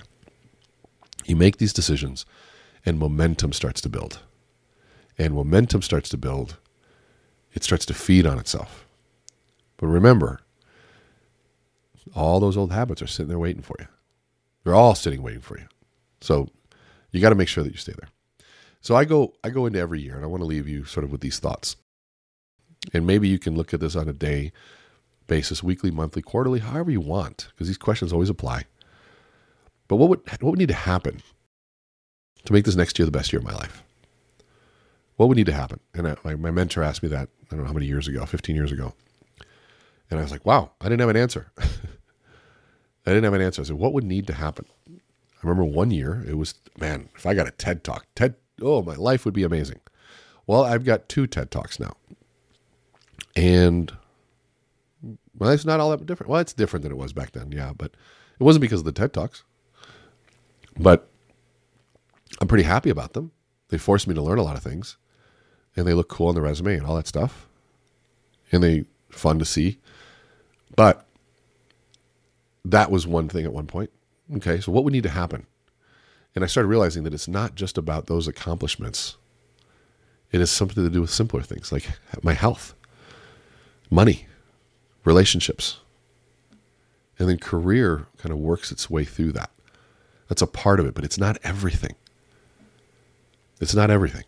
You 1.24 1.36
make 1.36 1.56
these 1.56 1.72
decisions, 1.72 2.26
and 2.84 2.98
momentum 2.98 3.52
starts 3.52 3.80
to 3.82 3.88
build. 3.88 4.20
And 5.18 5.34
momentum 5.34 5.82
starts 5.82 6.08
to 6.10 6.16
build, 6.16 6.56
it 7.52 7.64
starts 7.64 7.84
to 7.86 7.94
feed 7.94 8.26
on 8.26 8.38
itself. 8.38 8.86
But 9.76 9.88
remember, 9.88 10.40
all 12.14 12.40
those 12.40 12.56
old 12.56 12.72
habits 12.72 13.02
are 13.02 13.06
sitting 13.06 13.28
there 13.28 13.38
waiting 13.38 13.62
for 13.62 13.76
you. 13.78 13.86
They're 14.64 14.74
all 14.74 14.94
sitting 14.94 15.22
waiting 15.22 15.40
for 15.40 15.58
you. 15.58 15.66
So 16.20 16.48
you 17.10 17.20
got 17.20 17.30
to 17.30 17.34
make 17.34 17.48
sure 17.48 17.64
that 17.64 17.72
you 17.72 17.78
stay 17.78 17.94
there. 17.98 18.08
So 18.80 18.96
I 18.96 19.04
go 19.04 19.34
I 19.44 19.50
go 19.50 19.66
into 19.66 19.78
every 19.78 20.00
year 20.00 20.16
and 20.16 20.24
I 20.24 20.28
want 20.28 20.40
to 20.40 20.46
leave 20.46 20.66
you 20.68 20.84
sort 20.84 21.04
of 21.04 21.12
with 21.12 21.20
these 21.20 21.38
thoughts. 21.38 21.76
And 22.92 23.06
maybe 23.06 23.28
you 23.28 23.38
can 23.38 23.56
look 23.56 23.72
at 23.72 23.80
this 23.80 23.96
on 23.96 24.08
a 24.08 24.12
day 24.12 24.52
basis, 25.26 25.62
weekly, 25.62 25.90
monthly, 25.90 26.22
quarterly, 26.22 26.60
however 26.60 26.90
you 26.90 27.00
want, 27.00 27.48
because 27.50 27.68
these 27.68 27.78
questions 27.78 28.12
always 28.12 28.28
apply. 28.28 28.64
But 29.88 29.96
what 29.96 30.08
would 30.08 30.20
what 30.40 30.50
would 30.50 30.58
need 30.58 30.68
to 30.68 30.74
happen 30.74 31.22
to 32.44 32.52
make 32.52 32.64
this 32.64 32.76
next 32.76 32.98
year 32.98 33.06
the 33.06 33.12
best 33.12 33.32
year 33.32 33.40
of 33.40 33.46
my 33.46 33.54
life? 33.54 33.82
What 35.16 35.28
would 35.28 35.36
need 35.36 35.46
to 35.46 35.52
happen? 35.52 35.80
And 35.94 36.08
I, 36.08 36.16
my, 36.24 36.34
my 36.34 36.50
mentor 36.50 36.82
asked 36.82 37.02
me 37.02 37.08
that 37.10 37.28
I 37.44 37.50
don't 37.50 37.60
know 37.60 37.66
how 37.66 37.74
many 37.74 37.86
years 37.86 38.08
ago, 38.08 38.24
15 38.24 38.56
years 38.56 38.72
ago. 38.72 38.94
And 40.10 40.18
I 40.18 40.22
was 40.22 40.32
like, 40.32 40.44
wow, 40.44 40.72
I 40.80 40.86
didn't 40.86 41.00
have 41.00 41.10
an 41.10 41.16
answer. 41.16 41.52
I 41.58 43.10
didn't 43.10 43.24
have 43.24 43.34
an 43.34 43.40
answer. 43.40 43.62
I 43.62 43.64
said, 43.64 43.76
what 43.76 43.92
would 43.92 44.04
need 44.04 44.26
to 44.28 44.34
happen? 44.34 44.66
I 44.88 45.46
remember 45.46 45.64
one 45.64 45.90
year, 45.90 46.24
it 46.26 46.36
was, 46.36 46.54
man, 46.78 47.08
if 47.16 47.26
I 47.26 47.34
got 47.34 47.48
a 47.48 47.50
TED 47.50 47.82
talk, 47.82 48.06
TED, 48.14 48.34
oh, 48.60 48.82
my 48.82 48.94
life 48.94 49.24
would 49.24 49.34
be 49.34 49.42
amazing. 49.42 49.80
Well, 50.46 50.64
I've 50.64 50.84
got 50.84 51.08
two 51.08 51.26
TED 51.26 51.50
talks 51.50 51.80
now. 51.80 51.96
And 53.36 53.92
well, 55.38 55.50
it's 55.50 55.64
not 55.64 55.80
all 55.80 55.90
that 55.90 56.06
different. 56.06 56.30
Well, 56.30 56.40
it's 56.40 56.52
different 56.52 56.82
than 56.82 56.92
it 56.92 56.98
was 56.98 57.12
back 57.12 57.32
then, 57.32 57.52
yeah, 57.52 57.72
but 57.76 57.92
it 58.38 58.44
wasn't 58.44 58.60
because 58.60 58.80
of 58.80 58.84
the 58.84 58.92
TED 58.92 59.12
Talks. 59.12 59.44
But 60.78 61.08
I'm 62.40 62.48
pretty 62.48 62.64
happy 62.64 62.90
about 62.90 63.12
them. 63.12 63.32
They 63.68 63.78
forced 63.78 64.06
me 64.06 64.14
to 64.14 64.22
learn 64.22 64.38
a 64.38 64.42
lot 64.42 64.56
of 64.56 64.62
things, 64.62 64.96
and 65.76 65.86
they 65.86 65.94
look 65.94 66.08
cool 66.08 66.28
on 66.28 66.34
the 66.34 66.42
resume 66.42 66.76
and 66.76 66.86
all 66.86 66.96
that 66.96 67.06
stuff, 67.06 67.48
and 68.50 68.62
they 68.62 68.84
fun 69.10 69.38
to 69.38 69.44
see. 69.44 69.78
But 70.76 71.06
that 72.64 72.90
was 72.90 73.06
one 73.06 73.28
thing 73.28 73.44
at 73.44 73.52
one 73.52 73.66
point. 73.66 73.90
Okay, 74.36 74.60
so 74.60 74.72
what 74.72 74.84
would 74.84 74.92
need 74.92 75.02
to 75.02 75.10
happen? 75.10 75.46
And 76.34 76.44
I 76.44 76.46
started 76.46 76.68
realizing 76.68 77.02
that 77.04 77.12
it's 77.14 77.28
not 77.28 77.54
just 77.54 77.76
about 77.76 78.06
those 78.06 78.26
accomplishments. 78.26 79.16
It 80.30 80.40
has 80.40 80.50
something 80.50 80.82
to 80.82 80.90
do 80.90 81.02
with 81.02 81.10
simpler 81.10 81.42
things 81.42 81.72
like 81.72 81.88
my 82.22 82.32
health, 82.32 82.74
money, 83.92 84.26
relationships. 85.04 85.78
And 87.18 87.28
then 87.28 87.38
career 87.38 88.06
kind 88.16 88.32
of 88.32 88.38
works 88.38 88.72
its 88.72 88.88
way 88.90 89.04
through 89.04 89.32
that. 89.32 89.50
That's 90.28 90.42
a 90.42 90.46
part 90.46 90.80
of 90.80 90.86
it, 90.86 90.94
but 90.94 91.04
it's 91.04 91.18
not 91.18 91.36
everything. 91.44 91.94
It's 93.60 93.74
not 93.74 93.90
everything. 93.90 94.24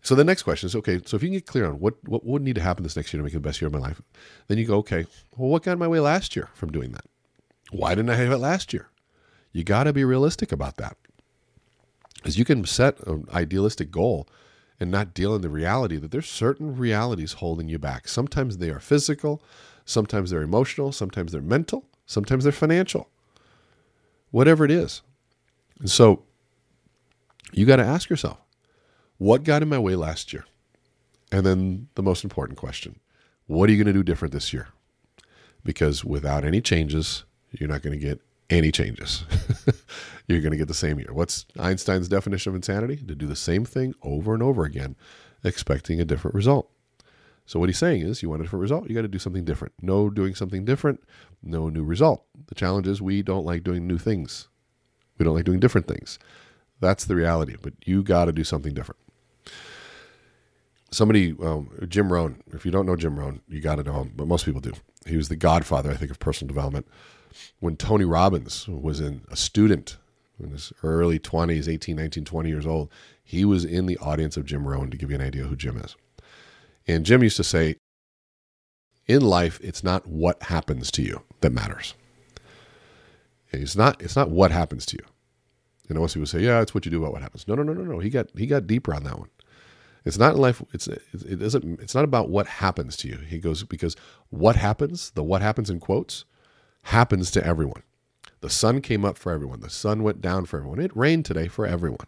So 0.00 0.14
the 0.14 0.24
next 0.24 0.44
question 0.44 0.66
is 0.68 0.76
okay, 0.76 1.00
so 1.04 1.16
if 1.16 1.22
you 1.22 1.28
can 1.28 1.34
get 1.34 1.46
clear 1.46 1.66
on 1.66 1.80
what, 1.80 1.96
what 2.08 2.24
would 2.24 2.42
need 2.42 2.54
to 2.54 2.62
happen 2.62 2.82
this 2.82 2.96
next 2.96 3.12
year 3.12 3.18
to 3.18 3.24
make 3.24 3.32
it 3.32 3.36
the 3.36 3.40
best 3.40 3.60
year 3.60 3.66
of 3.66 3.74
my 3.74 3.78
life, 3.78 4.00
then 4.48 4.56
you 4.56 4.64
go, 4.64 4.78
okay, 4.78 5.06
well, 5.36 5.50
what 5.50 5.62
got 5.62 5.72
in 5.72 5.78
my 5.78 5.88
way 5.88 6.00
last 6.00 6.34
year 6.34 6.48
from 6.54 6.72
doing 6.72 6.92
that? 6.92 7.04
Why 7.70 7.94
didn't 7.94 8.10
I 8.10 8.14
have 8.14 8.32
it 8.32 8.38
last 8.38 8.72
year? 8.72 8.88
You 9.52 9.64
got 9.64 9.84
to 9.84 9.92
be 9.92 10.04
realistic 10.04 10.52
about 10.52 10.76
that. 10.76 10.96
Because 12.14 12.38
you 12.38 12.44
can 12.44 12.64
set 12.64 13.04
an 13.06 13.26
idealistic 13.32 13.90
goal 13.90 14.28
and 14.78 14.90
not 14.90 15.14
deal 15.14 15.34
in 15.34 15.42
the 15.42 15.48
reality 15.48 15.96
that 15.96 16.10
there's 16.10 16.28
certain 16.28 16.76
realities 16.76 17.34
holding 17.34 17.68
you 17.68 17.78
back. 17.78 18.08
Sometimes 18.08 18.58
they 18.58 18.70
are 18.70 18.80
physical, 18.80 19.42
sometimes 19.84 20.30
they're 20.30 20.42
emotional, 20.42 20.92
sometimes 20.92 21.32
they're 21.32 21.40
mental, 21.40 21.84
sometimes 22.06 22.44
they're 22.44 22.52
financial 22.52 23.08
whatever 24.36 24.66
it 24.66 24.70
is. 24.70 25.00
And 25.80 25.90
so 25.90 26.22
you 27.52 27.64
got 27.64 27.76
to 27.76 27.84
ask 27.84 28.10
yourself, 28.10 28.38
what 29.16 29.44
got 29.44 29.62
in 29.62 29.68
my 29.70 29.78
way 29.78 29.94
last 29.94 30.30
year? 30.32 30.44
And 31.32 31.46
then 31.46 31.88
the 31.94 32.02
most 32.02 32.22
important 32.22 32.58
question, 32.58 33.00
what 33.46 33.68
are 33.68 33.72
you 33.72 33.82
going 33.82 33.92
to 33.92 33.98
do 33.98 34.02
different 34.02 34.32
this 34.32 34.52
year? 34.52 34.68
Because 35.64 36.04
without 36.04 36.44
any 36.44 36.60
changes, 36.60 37.24
you're 37.50 37.68
not 37.68 37.80
going 37.80 37.98
to 37.98 38.04
get 38.04 38.20
any 38.50 38.70
changes. 38.70 39.24
you're 40.26 40.40
going 40.40 40.52
to 40.52 40.58
get 40.58 40.68
the 40.68 40.74
same 40.74 40.98
year. 40.98 41.12
What's 41.12 41.46
Einstein's 41.58 42.08
definition 42.08 42.50
of 42.50 42.56
insanity? 42.56 42.96
To 42.96 43.14
do 43.14 43.26
the 43.26 43.36
same 43.36 43.64
thing 43.64 43.94
over 44.02 44.34
and 44.34 44.42
over 44.42 44.64
again, 44.64 44.96
expecting 45.44 46.00
a 46.00 46.04
different 46.04 46.34
result. 46.34 46.70
So 47.46 47.60
what 47.60 47.68
he's 47.68 47.78
saying 47.78 48.02
is, 48.02 48.22
you 48.22 48.28
want 48.28 48.42
a 48.42 48.44
different 48.44 48.62
result, 48.62 48.88
you 48.88 48.94
got 48.94 49.02
to 49.02 49.08
do 49.08 49.20
something 49.20 49.44
different. 49.44 49.72
No 49.80 50.10
doing 50.10 50.34
something 50.34 50.64
different, 50.64 51.02
no 51.42 51.68
new 51.68 51.84
result. 51.84 52.24
The 52.48 52.56
challenge 52.56 52.88
is 52.88 53.00
we 53.00 53.22
don't 53.22 53.46
like 53.46 53.62
doing 53.62 53.86
new 53.86 53.98
things. 53.98 54.48
We 55.16 55.24
don't 55.24 55.34
like 55.34 55.44
doing 55.44 55.60
different 55.60 55.86
things. 55.86 56.18
That's 56.80 57.04
the 57.04 57.14
reality. 57.14 57.56
But 57.60 57.74
you 57.84 58.02
got 58.02 58.24
to 58.26 58.32
do 58.32 58.42
something 58.42 58.74
different. 58.74 59.00
Somebody, 60.90 61.34
um, 61.40 61.70
Jim 61.88 62.12
Rohn. 62.12 62.42
If 62.52 62.64
you 62.64 62.72
don't 62.72 62.86
know 62.86 62.96
Jim 62.96 63.18
Rohn, 63.18 63.40
you 63.48 63.60
got 63.60 63.76
to 63.76 63.84
know 63.84 64.02
him. 64.02 64.12
But 64.16 64.26
most 64.26 64.44
people 64.44 64.60
do. 64.60 64.72
He 65.06 65.16
was 65.16 65.28
the 65.28 65.36
godfather, 65.36 65.90
I 65.90 65.94
think, 65.94 66.10
of 66.10 66.18
personal 66.18 66.48
development. 66.48 66.86
When 67.60 67.76
Tony 67.76 68.04
Robbins 68.04 68.68
was 68.68 69.00
in 69.00 69.22
a 69.30 69.36
student 69.36 69.96
in 70.42 70.50
his 70.50 70.72
early 70.82 71.18
20s, 71.18 71.68
18, 71.68 71.96
19, 71.96 72.24
20 72.24 72.48
years 72.48 72.66
old, 72.66 72.90
he 73.22 73.44
was 73.44 73.64
in 73.64 73.86
the 73.86 73.98
audience 73.98 74.36
of 74.36 74.44
Jim 74.44 74.66
Rohn 74.66 74.90
to 74.90 74.96
give 74.96 75.10
you 75.10 75.16
an 75.16 75.22
idea 75.22 75.44
who 75.44 75.56
Jim 75.56 75.78
is. 75.78 75.96
And 76.86 77.04
Jim 77.04 77.22
used 77.22 77.36
to 77.38 77.44
say, 77.44 77.76
in 79.06 79.22
life, 79.22 79.58
it's 79.62 79.82
not 79.82 80.06
what 80.06 80.42
happens 80.42 80.90
to 80.92 81.02
you 81.02 81.22
that 81.40 81.50
matters. 81.50 81.94
It's 83.50 83.76
not, 83.76 84.00
it's 84.02 84.16
not 84.16 84.30
what 84.30 84.50
happens 84.50 84.84
to 84.86 84.96
you. 84.96 85.94
Know, 85.94 86.00
most 86.00 86.14
people 86.14 86.26
say, 86.26 86.40
yeah, 86.40 86.60
it's 86.60 86.74
what 86.74 86.84
you 86.84 86.90
do 86.90 86.98
about 87.00 87.12
what 87.12 87.22
happens. 87.22 87.46
No, 87.46 87.54
no, 87.54 87.62
no, 87.62 87.72
no, 87.72 87.84
no. 87.84 87.98
He 88.00 88.10
got, 88.10 88.26
he 88.36 88.46
got 88.46 88.66
deeper 88.66 88.92
on 88.92 89.04
that 89.04 89.18
one. 89.18 89.28
It's 90.06 90.18
not 90.18 90.36
in 90.36 90.40
life. 90.40 90.62
It's 90.72 90.86
it 90.86 91.40
doesn't. 91.40 91.80
It's 91.80 91.94
not 91.94 92.04
about 92.04 92.30
what 92.30 92.46
happens 92.46 92.96
to 92.98 93.08
you. 93.08 93.16
He 93.16 93.38
goes 93.38 93.64
because 93.64 93.96
what 94.30 94.54
happens, 94.54 95.10
the 95.10 95.24
what 95.24 95.42
happens 95.42 95.68
in 95.68 95.80
quotes, 95.80 96.24
happens 96.86 97.32
to 97.32 97.44
everyone. 97.44 97.82
The 98.42 98.50
sun 98.50 98.80
came 98.80 99.04
up 99.04 99.18
for 99.18 99.32
everyone. 99.32 99.60
The 99.60 99.70
sun 99.70 100.04
went 100.04 100.20
down 100.20 100.46
for 100.46 100.58
everyone. 100.58 100.78
It 100.78 100.96
rained 100.96 101.24
today 101.24 101.48
for 101.48 101.66
everyone. 101.66 102.06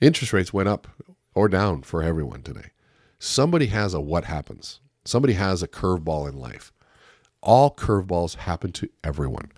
Interest 0.00 0.32
rates 0.32 0.52
went 0.52 0.68
up 0.68 0.86
or 1.34 1.48
down 1.48 1.82
for 1.82 2.00
everyone 2.00 2.42
today. 2.42 2.70
Somebody 3.18 3.66
has 3.66 3.92
a 3.92 4.00
what 4.00 4.26
happens. 4.26 4.78
Somebody 5.04 5.34
has 5.34 5.62
a 5.62 5.68
curveball 5.68 6.28
in 6.28 6.38
life. 6.38 6.72
All 7.42 7.74
curveballs 7.74 8.36
happen 8.36 8.70
to 8.72 8.88
everyone. 9.02 9.50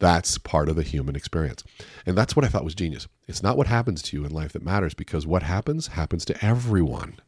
That's 0.00 0.38
part 0.38 0.68
of 0.68 0.74
the 0.74 0.82
human 0.82 1.14
experience. 1.14 1.62
And 2.04 2.18
that's 2.18 2.34
what 2.34 2.44
I 2.44 2.48
thought 2.48 2.64
was 2.64 2.74
genius. 2.74 3.06
It's 3.28 3.44
not 3.44 3.56
what 3.56 3.68
happens 3.68 4.02
to 4.02 4.16
you 4.16 4.24
in 4.24 4.32
life 4.32 4.54
that 4.54 4.64
matters 4.64 4.94
because 4.94 5.24
what 5.24 5.44
happens 5.44 5.88
happens 5.88 6.24
to 6.24 6.44
everyone. 6.44 7.20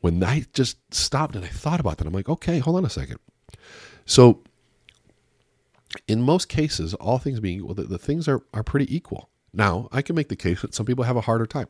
When 0.00 0.24
I 0.24 0.46
just 0.54 0.78
stopped 0.94 1.36
and 1.36 1.44
I 1.44 1.48
thought 1.48 1.80
about 1.80 1.98
that, 1.98 2.06
I'm 2.06 2.14
like, 2.14 2.30
okay, 2.30 2.58
hold 2.58 2.76
on 2.76 2.86
a 2.86 2.90
second. 2.90 3.18
So, 4.06 4.40
in 6.06 6.22
most 6.22 6.48
cases, 6.48 6.94
all 6.94 7.18
things 7.18 7.40
being 7.40 7.58
equal, 7.58 7.74
the, 7.74 7.84
the 7.84 7.98
things 7.98 8.28
are, 8.28 8.42
are 8.52 8.62
pretty 8.62 8.94
equal. 8.94 9.30
Now, 9.52 9.88
I 9.92 10.02
can 10.02 10.16
make 10.16 10.28
the 10.28 10.36
case 10.36 10.62
that 10.62 10.74
some 10.74 10.86
people 10.86 11.04
have 11.04 11.16
a 11.16 11.22
harder 11.22 11.46
time. 11.46 11.68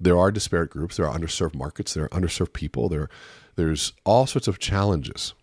There 0.00 0.18
are 0.18 0.30
disparate 0.30 0.70
groups, 0.70 0.96
there 0.96 1.06
are 1.06 1.18
underserved 1.18 1.54
markets, 1.54 1.94
there 1.94 2.04
are 2.04 2.08
underserved 2.08 2.52
people, 2.52 2.88
there, 2.88 3.08
there's 3.56 3.92
all 4.04 4.26
sorts 4.26 4.48
of 4.48 4.58
challenges. 4.58 5.34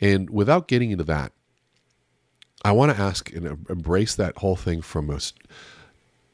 And 0.00 0.30
without 0.30 0.68
getting 0.68 0.90
into 0.90 1.04
that, 1.04 1.32
I 2.64 2.72
want 2.72 2.94
to 2.94 3.02
ask 3.02 3.32
and 3.32 3.66
embrace 3.68 4.14
that 4.14 4.38
whole 4.38 4.56
thing 4.56 4.82
from 4.82 5.10
a, 5.10 5.20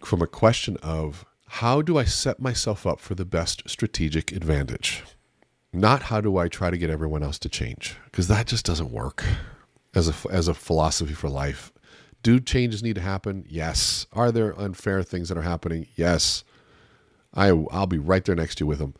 from 0.04 0.20
a 0.20 0.26
question 0.26 0.76
of 0.82 1.24
how 1.46 1.80
do 1.80 1.96
I 1.96 2.04
set 2.04 2.40
myself 2.40 2.86
up 2.86 3.00
for 3.00 3.14
the 3.14 3.24
best 3.24 3.62
strategic 3.66 4.32
advantage? 4.32 5.02
Not 5.72 6.04
how 6.04 6.20
do 6.20 6.36
I 6.36 6.48
try 6.48 6.70
to 6.70 6.76
get 6.76 6.90
everyone 6.90 7.22
else 7.22 7.38
to 7.40 7.48
change, 7.48 7.96
because 8.06 8.28
that 8.28 8.46
just 8.46 8.66
doesn't 8.66 8.90
work 8.90 9.24
as 9.94 10.08
a, 10.08 10.30
as 10.30 10.48
a 10.48 10.54
philosophy 10.54 11.14
for 11.14 11.28
life. 11.28 11.72
Do 12.22 12.40
changes 12.40 12.82
need 12.82 12.96
to 12.96 13.00
happen? 13.00 13.44
Yes. 13.48 14.06
Are 14.12 14.32
there 14.32 14.58
unfair 14.58 15.02
things 15.02 15.28
that 15.28 15.38
are 15.38 15.42
happening? 15.42 15.86
Yes. 15.96 16.44
I, 17.34 17.48
I'll 17.70 17.86
be 17.86 17.98
right 17.98 18.24
there 18.24 18.34
next 18.34 18.56
to 18.56 18.64
you 18.64 18.66
with 18.66 18.78
them. 18.78 18.94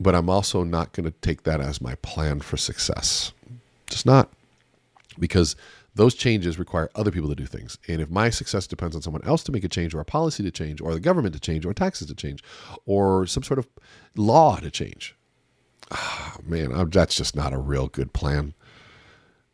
But 0.00 0.14
I'm 0.14 0.30
also 0.30 0.62
not 0.62 0.92
going 0.92 1.04
to 1.04 1.18
take 1.22 1.42
that 1.44 1.60
as 1.60 1.80
my 1.80 1.94
plan 1.96 2.40
for 2.40 2.56
success. 2.56 3.32
Just 3.88 4.06
not. 4.06 4.30
Because 5.18 5.56
those 5.94 6.14
changes 6.14 6.58
require 6.58 6.90
other 6.94 7.10
people 7.10 7.28
to 7.28 7.34
do 7.34 7.46
things. 7.46 7.78
And 7.88 8.00
if 8.00 8.08
my 8.08 8.30
success 8.30 8.68
depends 8.68 8.94
on 8.94 9.02
someone 9.02 9.24
else 9.24 9.42
to 9.44 9.52
make 9.52 9.64
a 9.64 9.68
change, 9.68 9.94
or 9.94 10.00
a 10.00 10.04
policy 10.04 10.44
to 10.44 10.50
change, 10.52 10.80
or 10.80 10.94
the 10.94 11.00
government 11.00 11.34
to 11.34 11.40
change, 11.40 11.66
or 11.66 11.74
taxes 11.74 12.06
to 12.06 12.14
change, 12.14 12.44
or 12.86 13.26
some 13.26 13.42
sort 13.42 13.58
of 13.58 13.66
law 14.14 14.56
to 14.56 14.70
change, 14.70 15.16
oh, 15.90 16.36
man, 16.44 16.90
that's 16.90 17.16
just 17.16 17.34
not 17.34 17.52
a 17.52 17.58
real 17.58 17.88
good 17.88 18.12
plan. 18.12 18.54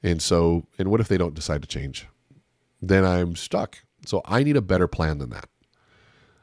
And 0.05 0.21
so, 0.21 0.67
and 0.79 0.91
what 0.91 1.01
if 1.01 1.09
they 1.09 1.17
don't 1.17 1.35
decide 1.35 1.63
to 1.63 1.69
change? 1.69 2.07
Then 2.83 3.07
I'm 3.07 3.35
stuck. 3.35 3.79
So 4.05 4.21
I 4.27 4.43
need 4.43 4.57
a 4.57 4.63
better 4.63 4.87
plan 4.87 5.17
than 5.17 5.31
that. 5.31 5.49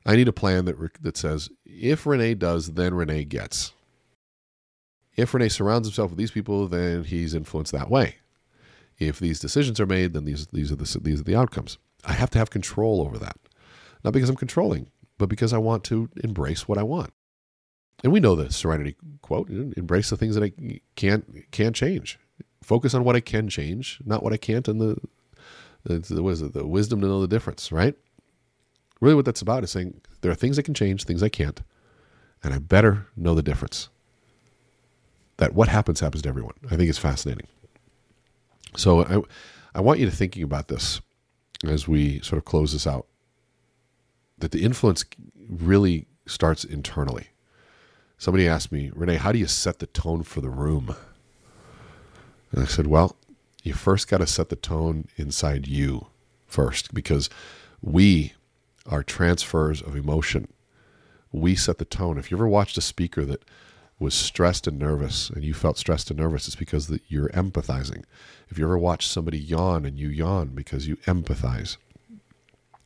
I 0.03 0.15
need 0.15 0.27
a 0.27 0.33
plan 0.33 0.65
that 0.65 0.77
that 1.03 1.15
says 1.15 1.49
if 1.63 2.07
Rene 2.07 2.33
does, 2.33 2.73
then 2.73 2.95
Rene 2.95 3.23
gets. 3.25 3.73
If 5.15 5.33
Rene 5.35 5.47
surrounds 5.49 5.87
himself 5.87 6.09
with 6.09 6.17
these 6.17 6.31
people, 6.31 6.67
then 6.67 7.03
he's 7.03 7.35
influenced 7.35 7.71
that 7.71 7.91
way. 7.91 8.15
If 8.97 9.19
these 9.19 9.39
decisions 9.39 9.79
are 9.79 9.85
made, 9.85 10.13
then 10.13 10.25
these 10.25 10.47
these 10.47 10.71
are 10.71 10.75
the 10.75 10.99
these 10.99 11.21
are 11.21 11.25
the 11.25 11.35
outcomes. 11.35 11.77
I 12.03 12.13
have 12.13 12.31
to 12.31 12.39
have 12.39 12.49
control 12.49 12.99
over 12.99 13.19
that, 13.19 13.37
not 14.03 14.13
because 14.13 14.29
I'm 14.29 14.35
controlling, 14.35 14.89
but 15.19 15.29
because 15.29 15.53
I 15.53 15.59
want 15.59 15.83
to 15.85 16.09
embrace 16.23 16.67
what 16.67 16.79
I 16.79 16.83
want. 16.83 17.13
And 18.03 18.11
we 18.11 18.19
know 18.19 18.35
the 18.35 18.51
Serenity 18.51 18.95
quote: 19.21 19.51
"Embrace 19.51 20.09
the 20.09 20.17
things 20.17 20.33
that 20.33 20.43
I 20.43 20.79
can't 20.95 21.51
can't 21.51 21.75
change. 21.75 22.17
Focus 22.63 22.93
on 22.93 23.03
what 23.03 23.15
I 23.15 23.19
can 23.19 23.49
change, 23.49 23.99
not 24.05 24.23
what 24.23 24.33
I 24.33 24.37
can't." 24.37 24.67
And 24.67 24.79
the 24.79 24.97
the, 25.83 26.21
what 26.21 26.31
is 26.31 26.41
it, 26.41 26.53
the 26.53 26.65
wisdom 26.65 27.01
to 27.01 27.07
know 27.07 27.21
the 27.21 27.27
difference, 27.27 27.71
right? 27.71 27.95
Really, 28.99 29.15
what 29.15 29.25
that's 29.25 29.41
about 29.41 29.63
is 29.63 29.71
saying 29.71 29.99
there 30.21 30.31
are 30.31 30.35
things 30.35 30.59
I 30.59 30.61
can 30.61 30.75
change, 30.75 31.03
things 31.03 31.23
I 31.23 31.29
can't, 31.29 31.61
and 32.43 32.53
I 32.53 32.59
better 32.59 33.07
know 33.15 33.33
the 33.33 33.41
difference. 33.41 33.89
That 35.37 35.55
what 35.55 35.67
happens 35.69 35.99
happens 35.99 36.21
to 36.21 36.29
everyone. 36.29 36.53
I 36.69 36.75
think 36.75 36.89
it's 36.89 36.99
fascinating. 36.99 37.47
So 38.77 39.03
I, 39.03 39.21
I 39.77 39.81
want 39.81 39.99
you 39.99 40.05
to 40.05 40.15
thinking 40.15 40.43
about 40.43 40.67
this 40.67 41.01
as 41.65 41.87
we 41.87 42.19
sort 42.21 42.37
of 42.37 42.45
close 42.45 42.73
this 42.73 42.85
out. 42.85 43.07
That 44.37 44.51
the 44.51 44.63
influence 44.63 45.03
really 45.49 46.07
starts 46.27 46.63
internally. 46.63 47.27
Somebody 48.17 48.47
asked 48.47 48.71
me, 48.71 48.91
Rene, 48.93 49.15
how 49.15 49.31
do 49.31 49.39
you 49.39 49.47
set 49.47 49.79
the 49.79 49.87
tone 49.87 50.21
for 50.23 50.41
the 50.41 50.49
room? 50.49 50.95
And 52.51 52.61
I 52.61 52.65
said, 52.65 52.87
well, 52.87 53.15
you 53.63 53.73
first 53.73 54.07
got 54.07 54.17
to 54.17 54.27
set 54.27 54.49
the 54.49 54.55
tone 54.55 55.07
inside 55.17 55.67
you 55.67 56.07
first 56.45 56.93
because 56.93 57.29
we 57.81 58.33
are 58.85 59.03
transfers 59.03 59.81
of 59.81 59.95
emotion. 59.95 60.47
We 61.31 61.55
set 61.55 61.77
the 61.77 61.85
tone. 61.85 62.17
If 62.17 62.29
you 62.29 62.37
ever 62.37 62.47
watched 62.47 62.77
a 62.77 62.81
speaker 62.81 63.23
that 63.25 63.43
was 63.99 64.13
stressed 64.13 64.67
and 64.67 64.79
nervous 64.79 65.29
and 65.29 65.43
you 65.43 65.53
felt 65.53 65.77
stressed 65.77 66.09
and 66.09 66.19
nervous, 66.19 66.47
it's 66.47 66.55
because 66.55 66.87
that 66.87 67.03
you're 67.07 67.29
empathizing. 67.29 68.03
If 68.49 68.57
you 68.57 68.65
ever 68.65 68.77
watch 68.77 69.07
somebody 69.07 69.37
yawn 69.37 69.85
and 69.85 69.97
you 69.97 70.09
yawn 70.09 70.49
because 70.49 70.87
you 70.87 70.97
empathize. 71.05 71.77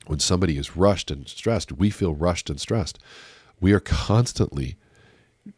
When 0.05 0.19
somebody 0.19 0.57
is 0.57 0.75
rushed 0.75 1.09
and 1.09 1.27
stressed, 1.27 1.71
we 1.71 1.89
feel 1.89 2.13
rushed 2.13 2.49
and 2.49 2.59
stressed. 2.59 2.99
We 3.59 3.71
are 3.71 3.79
constantly 3.79 4.75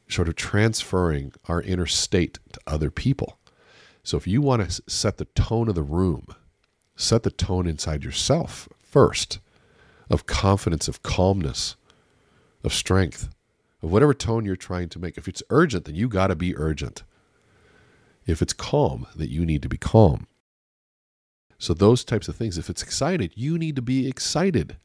sort 0.07 0.29
of 0.29 0.35
transferring 0.35 1.33
our 1.49 1.61
inner 1.61 1.87
state 1.87 2.39
to 2.53 2.59
other 2.67 2.91
people. 2.91 3.39
So 4.07 4.15
if 4.15 4.25
you 4.25 4.39
want 4.41 4.69
to 4.69 4.81
set 4.89 5.17
the 5.17 5.25
tone 5.25 5.67
of 5.67 5.75
the 5.75 5.83
room, 5.83 6.27
set 6.95 7.23
the 7.23 7.29
tone 7.29 7.67
inside 7.67 8.05
yourself 8.05 8.69
first 8.79 9.39
of 10.09 10.25
confidence, 10.25 10.87
of 10.87 11.03
calmness, 11.03 11.75
of 12.63 12.73
strength, 12.73 13.27
of 13.83 13.91
whatever 13.91 14.13
tone 14.13 14.45
you're 14.45 14.55
trying 14.55 14.87
to 14.87 14.99
make. 14.99 15.17
If 15.17 15.27
it's 15.27 15.43
urgent, 15.49 15.83
then 15.83 15.95
you 15.95 16.07
got 16.07 16.27
to 16.27 16.37
be 16.37 16.55
urgent. 16.55 17.03
If 18.25 18.41
it's 18.41 18.53
calm, 18.53 19.07
that 19.13 19.29
you 19.29 19.45
need 19.45 19.61
to 19.63 19.67
be 19.67 19.75
calm. 19.75 20.27
So 21.59 21.73
those 21.73 22.05
types 22.05 22.29
of 22.29 22.37
things. 22.37 22.57
If 22.57 22.69
it's 22.69 22.83
excited, 22.83 23.33
you 23.35 23.57
need 23.57 23.75
to 23.75 23.81
be 23.81 24.07
excited. 24.07 24.77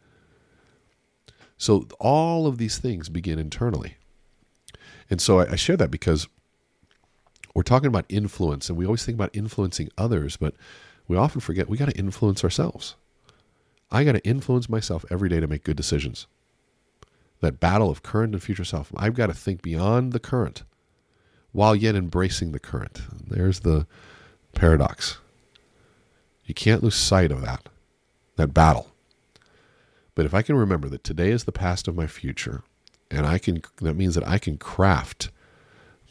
So 1.56 1.86
all 2.00 2.48
of 2.48 2.58
these 2.58 2.78
things 2.78 3.08
begin 3.08 3.38
internally. 3.38 3.98
And 5.08 5.20
so 5.20 5.38
I, 5.38 5.52
I 5.52 5.54
share 5.54 5.76
that 5.76 5.92
because 5.92 6.26
we're 7.54 7.62
talking 7.62 7.88
about 7.88 8.04
influence 8.08 8.68
and 8.68 8.78
we 8.78 8.84
always 8.84 9.04
think 9.04 9.16
about 9.16 9.30
influencing 9.34 9.90
others, 9.98 10.36
but 10.36 10.54
we 11.08 11.16
often 11.16 11.40
forget 11.40 11.68
we 11.68 11.76
got 11.76 11.90
to 11.90 11.98
influence 11.98 12.42
ourselves. 12.44 12.96
I 13.90 14.04
got 14.04 14.12
to 14.12 14.24
influence 14.24 14.68
myself 14.68 15.04
every 15.10 15.28
day 15.28 15.40
to 15.40 15.46
make 15.46 15.64
good 15.64 15.76
decisions. 15.76 16.26
That 17.40 17.60
battle 17.60 17.90
of 17.90 18.02
current 18.02 18.34
and 18.34 18.42
future 18.42 18.64
self, 18.64 18.92
I've 18.96 19.14
got 19.14 19.26
to 19.26 19.34
think 19.34 19.62
beyond 19.62 20.12
the 20.12 20.20
current 20.20 20.62
while 21.52 21.76
yet 21.76 21.94
embracing 21.94 22.52
the 22.52 22.58
current. 22.58 23.02
There's 23.28 23.60
the 23.60 23.86
paradox. 24.54 25.18
You 26.44 26.54
can't 26.54 26.82
lose 26.82 26.94
sight 26.94 27.30
of 27.30 27.42
that, 27.42 27.68
that 28.36 28.54
battle. 28.54 28.88
But 30.14 30.26
if 30.26 30.34
I 30.34 30.42
can 30.42 30.56
remember 30.56 30.88
that 30.88 31.04
today 31.04 31.30
is 31.30 31.44
the 31.44 31.52
past 31.52 31.88
of 31.88 31.96
my 31.96 32.06
future, 32.06 32.62
and 33.10 33.26
I 33.26 33.38
can, 33.38 33.62
that 33.80 33.94
means 33.94 34.14
that 34.14 34.26
I 34.26 34.38
can 34.38 34.56
craft 34.56 35.30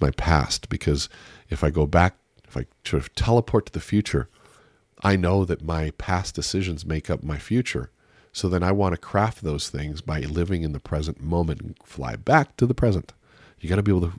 my 0.01 0.11
past 0.11 0.69
because 0.69 1.09
if 1.49 1.63
I 1.63 1.69
go 1.69 1.85
back, 1.85 2.15
if 2.47 2.57
I 2.57 2.65
sort 2.85 3.01
of 3.01 3.13
teleport 3.15 3.67
to 3.67 3.71
the 3.71 3.79
future, 3.79 4.27
I 5.03 5.15
know 5.15 5.45
that 5.45 5.63
my 5.63 5.91
past 5.91 6.35
decisions 6.35 6.85
make 6.85 7.09
up 7.09 7.23
my 7.23 7.37
future. 7.37 7.89
So 8.33 8.47
then 8.47 8.63
I 8.63 8.71
want 8.71 8.93
to 8.93 9.01
craft 9.01 9.41
those 9.41 9.69
things 9.69 10.01
by 10.01 10.21
living 10.21 10.63
in 10.63 10.71
the 10.71 10.79
present 10.79 11.21
moment 11.21 11.61
and 11.61 11.75
fly 11.83 12.15
back 12.15 12.55
to 12.57 12.65
the 12.65 12.73
present. 12.73 13.13
You 13.59 13.69
got 13.69 13.75
to 13.75 13.83
be 13.83 13.91
able 13.91 14.09
to 14.09 14.13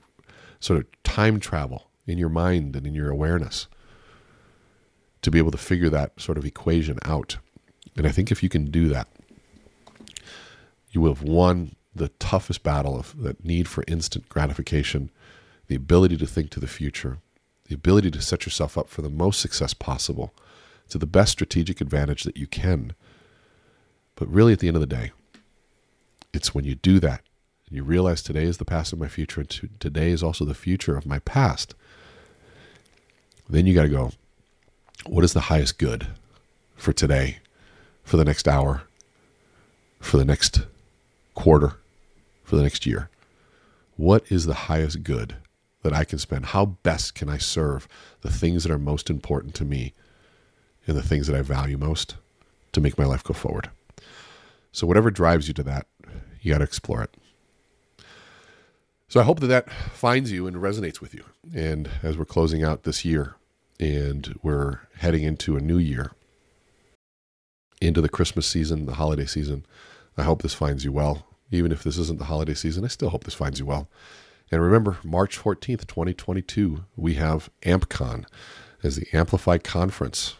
sort 0.59 0.79
of 0.79 1.03
time 1.03 1.39
travel 1.39 1.89
in 2.05 2.17
your 2.17 2.29
mind 2.29 2.75
and 2.75 2.85
in 2.85 2.93
your 2.93 3.09
awareness 3.09 3.67
to 5.21 5.31
be 5.31 5.37
able 5.37 5.51
to 5.51 5.57
figure 5.57 5.89
that 5.89 6.19
sort 6.19 6.37
of 6.37 6.45
equation 6.45 6.99
out. 7.05 7.37
And 7.95 8.05
I 8.05 8.11
think 8.11 8.31
if 8.31 8.43
you 8.43 8.49
can 8.49 8.69
do 8.69 8.89
that, 8.89 9.07
you 10.91 11.01
will 11.01 11.13
have 11.13 11.23
won 11.23 11.75
the 11.95 12.09
toughest 12.09 12.63
battle 12.63 12.97
of 12.97 13.21
that 13.21 13.43
need 13.43 13.67
for 13.67 13.83
instant 13.87 14.27
gratification 14.29 15.09
the 15.67 15.75
ability 15.75 16.17
to 16.17 16.27
think 16.27 16.49
to 16.51 16.59
the 16.59 16.67
future, 16.67 17.19
the 17.67 17.75
ability 17.75 18.11
to 18.11 18.21
set 18.21 18.45
yourself 18.45 18.77
up 18.77 18.89
for 18.89 19.01
the 19.01 19.09
most 19.09 19.39
success 19.39 19.73
possible, 19.73 20.33
to 20.89 20.97
the 20.97 21.05
best 21.05 21.31
strategic 21.31 21.81
advantage 21.81 22.23
that 22.23 22.37
you 22.37 22.47
can. 22.47 22.93
But 24.15 24.27
really, 24.27 24.53
at 24.53 24.59
the 24.59 24.67
end 24.67 24.77
of 24.77 24.81
the 24.81 24.87
day, 24.87 25.11
it's 26.33 26.53
when 26.53 26.65
you 26.65 26.75
do 26.75 26.99
that 26.99 27.21
and 27.67 27.75
you 27.75 27.83
realize 27.83 28.21
today 28.21 28.43
is 28.43 28.57
the 28.57 28.65
past 28.65 28.93
of 28.93 28.99
my 28.99 29.07
future 29.07 29.41
and 29.41 29.69
today 29.79 30.09
is 30.09 30.21
also 30.21 30.45
the 30.45 30.53
future 30.53 30.97
of 30.97 31.05
my 31.05 31.19
past. 31.19 31.73
Then 33.49 33.65
you 33.65 33.73
got 33.73 33.83
to 33.83 33.89
go, 33.89 34.11
what 35.05 35.23
is 35.23 35.33
the 35.33 35.41
highest 35.41 35.77
good 35.77 36.07
for 36.75 36.93
today, 36.93 37.39
for 38.03 38.17
the 38.17 38.25
next 38.25 38.47
hour, 38.47 38.83
for 39.99 40.17
the 40.17 40.25
next 40.25 40.61
quarter, 41.33 41.73
for 42.43 42.55
the 42.55 42.63
next 42.63 42.85
year? 42.85 43.09
what 43.95 44.23
is 44.31 44.45
the 44.45 44.53
highest 44.53 45.03
good 45.03 45.35
that 45.83 45.93
I 45.93 46.03
can 46.03 46.17
spend? 46.17 46.47
How 46.47 46.65
best 46.65 47.13
can 47.15 47.29
I 47.29 47.37
serve 47.37 47.87
the 48.21 48.31
things 48.31 48.63
that 48.63 48.71
are 48.71 48.79
most 48.79 49.09
important 49.09 49.53
to 49.55 49.65
me 49.65 49.93
and 50.87 50.97
the 50.97 51.03
things 51.03 51.27
that 51.27 51.35
I 51.35 51.41
value 51.41 51.77
most 51.77 52.15
to 52.71 52.81
make 52.81 52.97
my 52.97 53.05
life 53.05 53.23
go 53.23 53.33
forward? 53.33 53.69
So, 54.71 54.87
whatever 54.87 55.11
drives 55.11 55.47
you 55.47 55.53
to 55.55 55.63
that, 55.63 55.87
you 56.41 56.51
got 56.51 56.57
to 56.57 56.63
explore 56.63 57.03
it. 57.03 57.15
So, 59.07 59.19
I 59.19 59.23
hope 59.23 59.39
that 59.41 59.47
that 59.47 59.69
finds 59.71 60.31
you 60.31 60.47
and 60.47 60.57
resonates 60.57 60.99
with 60.99 61.13
you. 61.13 61.25
And 61.53 61.89
as 62.01 62.17
we're 62.17 62.25
closing 62.25 62.63
out 62.63 62.83
this 62.83 63.05
year 63.05 63.35
and 63.79 64.39
we're 64.41 64.79
heading 64.97 65.23
into 65.23 65.55
a 65.55 65.61
new 65.61 65.77
year, 65.77 66.11
into 67.81 68.01
the 68.01 68.09
Christmas 68.09 68.47
season, 68.47 68.85
the 68.85 68.95
holiday 68.95 69.25
season, 69.25 69.65
I 70.17 70.23
hope 70.23 70.41
this 70.41 70.53
finds 70.53 70.85
you 70.85 70.91
well. 70.91 71.27
Even 71.51 71.71
if 71.71 71.83
this 71.83 71.97
isn't 71.97 72.17
the 72.17 72.25
holiday 72.25 72.53
season, 72.53 72.83
I 72.83 72.87
still 72.87 73.09
hope 73.09 73.25
this 73.25 73.33
finds 73.33 73.59
you 73.59 73.65
well. 73.65 73.89
And 74.53 74.61
remember, 74.61 74.99
March 75.03 75.39
14th, 75.39 75.87
2022, 75.87 76.85
we 76.95 77.15
have 77.15 77.49
AmpCon 77.63 78.25
as 78.83 78.97
the 78.97 79.07
Amplify 79.11 79.57
Conference 79.57 80.35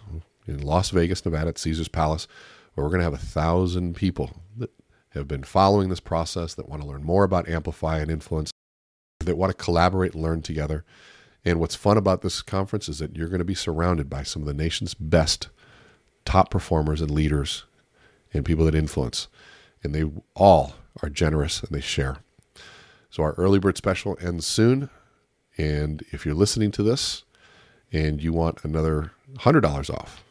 in 0.46 0.62
Las 0.62 0.92
Vegas, 0.92 1.26
Nevada 1.26 1.48
at 1.48 1.58
Caesars 1.58 1.88
Palace, 1.88 2.28
where 2.74 2.86
we're 2.86 2.92
going 2.92 3.00
to 3.00 3.06
have 3.06 3.16
a 3.16 3.18
thousand 3.18 3.96
people 3.96 4.30
that 4.56 4.70
have 5.16 5.28
been 5.28 5.42
following 5.42 5.90
this 5.90 6.00
process, 6.00 6.54
that 6.54 6.70
want 6.70 6.84
to 6.84 6.88
learn 6.88 7.04
more 7.04 7.24
about 7.24 7.50
Amplify 7.50 7.98
and 7.98 8.12
influence, 8.12 8.52
that 9.22 9.36
want 9.36 9.50
to 9.50 9.64
collaborate 9.64 10.14
and 10.14 10.22
learn 10.22 10.44
together. 10.44 10.86
And 11.44 11.60
what's 11.60 11.74
fun 11.74 11.98
about 11.98 12.22
this 12.22 12.44
conference 12.44 12.88
is 12.88 13.00
that 13.00 13.16
you're 13.16 13.30
going 13.30 13.40
to 13.40 13.44
be 13.44 13.56
surrounded 13.56 14.12
by 14.12 14.22
some 14.22 14.44
of 14.44 14.48
the 14.48 14.54
nation's 14.54 14.94
best 14.94 15.50
top 16.24 16.52
performers 16.52 17.02
and 17.02 17.10
leaders 17.10 17.64
and 18.32 18.46
people 18.46 18.66
that 18.66 18.76
influence. 18.76 19.28
And 19.82 19.96
they 19.96 20.06
all 20.36 20.76
are 21.02 21.10
generous 21.10 21.64
and 21.64 21.72
they 21.72 21.82
share. 21.82 22.20
So 23.14 23.22
our 23.22 23.34
early 23.34 23.60
bird 23.60 23.78
special 23.78 24.18
ends 24.20 24.48
soon. 24.48 24.90
And 25.56 26.04
if 26.10 26.26
you're 26.26 26.34
listening 26.34 26.72
to 26.72 26.82
this 26.82 27.26
and 27.92 28.20
you 28.20 28.34
want 28.34 28.64
another 28.64 29.12
$100 29.36 29.94
off, 29.94 30.24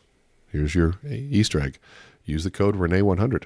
here's 0.48 0.74
your 0.74 0.96
Easter 1.08 1.60
egg. 1.60 1.78
Use 2.24 2.42
the 2.42 2.50
code 2.50 2.74
Rene100. 2.74 3.44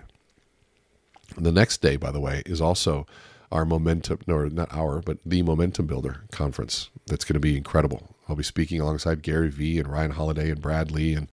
The 1.36 1.52
next 1.52 1.82
day, 1.82 1.96
by 1.96 2.10
the 2.10 2.18
way, 2.18 2.44
is 2.46 2.62
also 2.62 3.06
our 3.52 3.66
momentum, 3.66 4.20
no, 4.26 4.46
not 4.46 4.74
our, 4.74 5.02
but 5.02 5.18
the 5.26 5.42
Momentum 5.42 5.86
Builder 5.86 6.22
conference. 6.32 6.88
That's 7.06 7.26
going 7.26 7.34
to 7.34 7.38
be 7.38 7.58
incredible. 7.58 8.16
I'll 8.30 8.36
be 8.36 8.42
speaking 8.42 8.80
alongside 8.80 9.20
Gary 9.20 9.50
Vee 9.50 9.78
and 9.78 9.92
Ryan 9.92 10.12
Holiday 10.12 10.50
and 10.50 10.62
Brad 10.62 10.90
Lea 10.90 11.12
and 11.12 11.28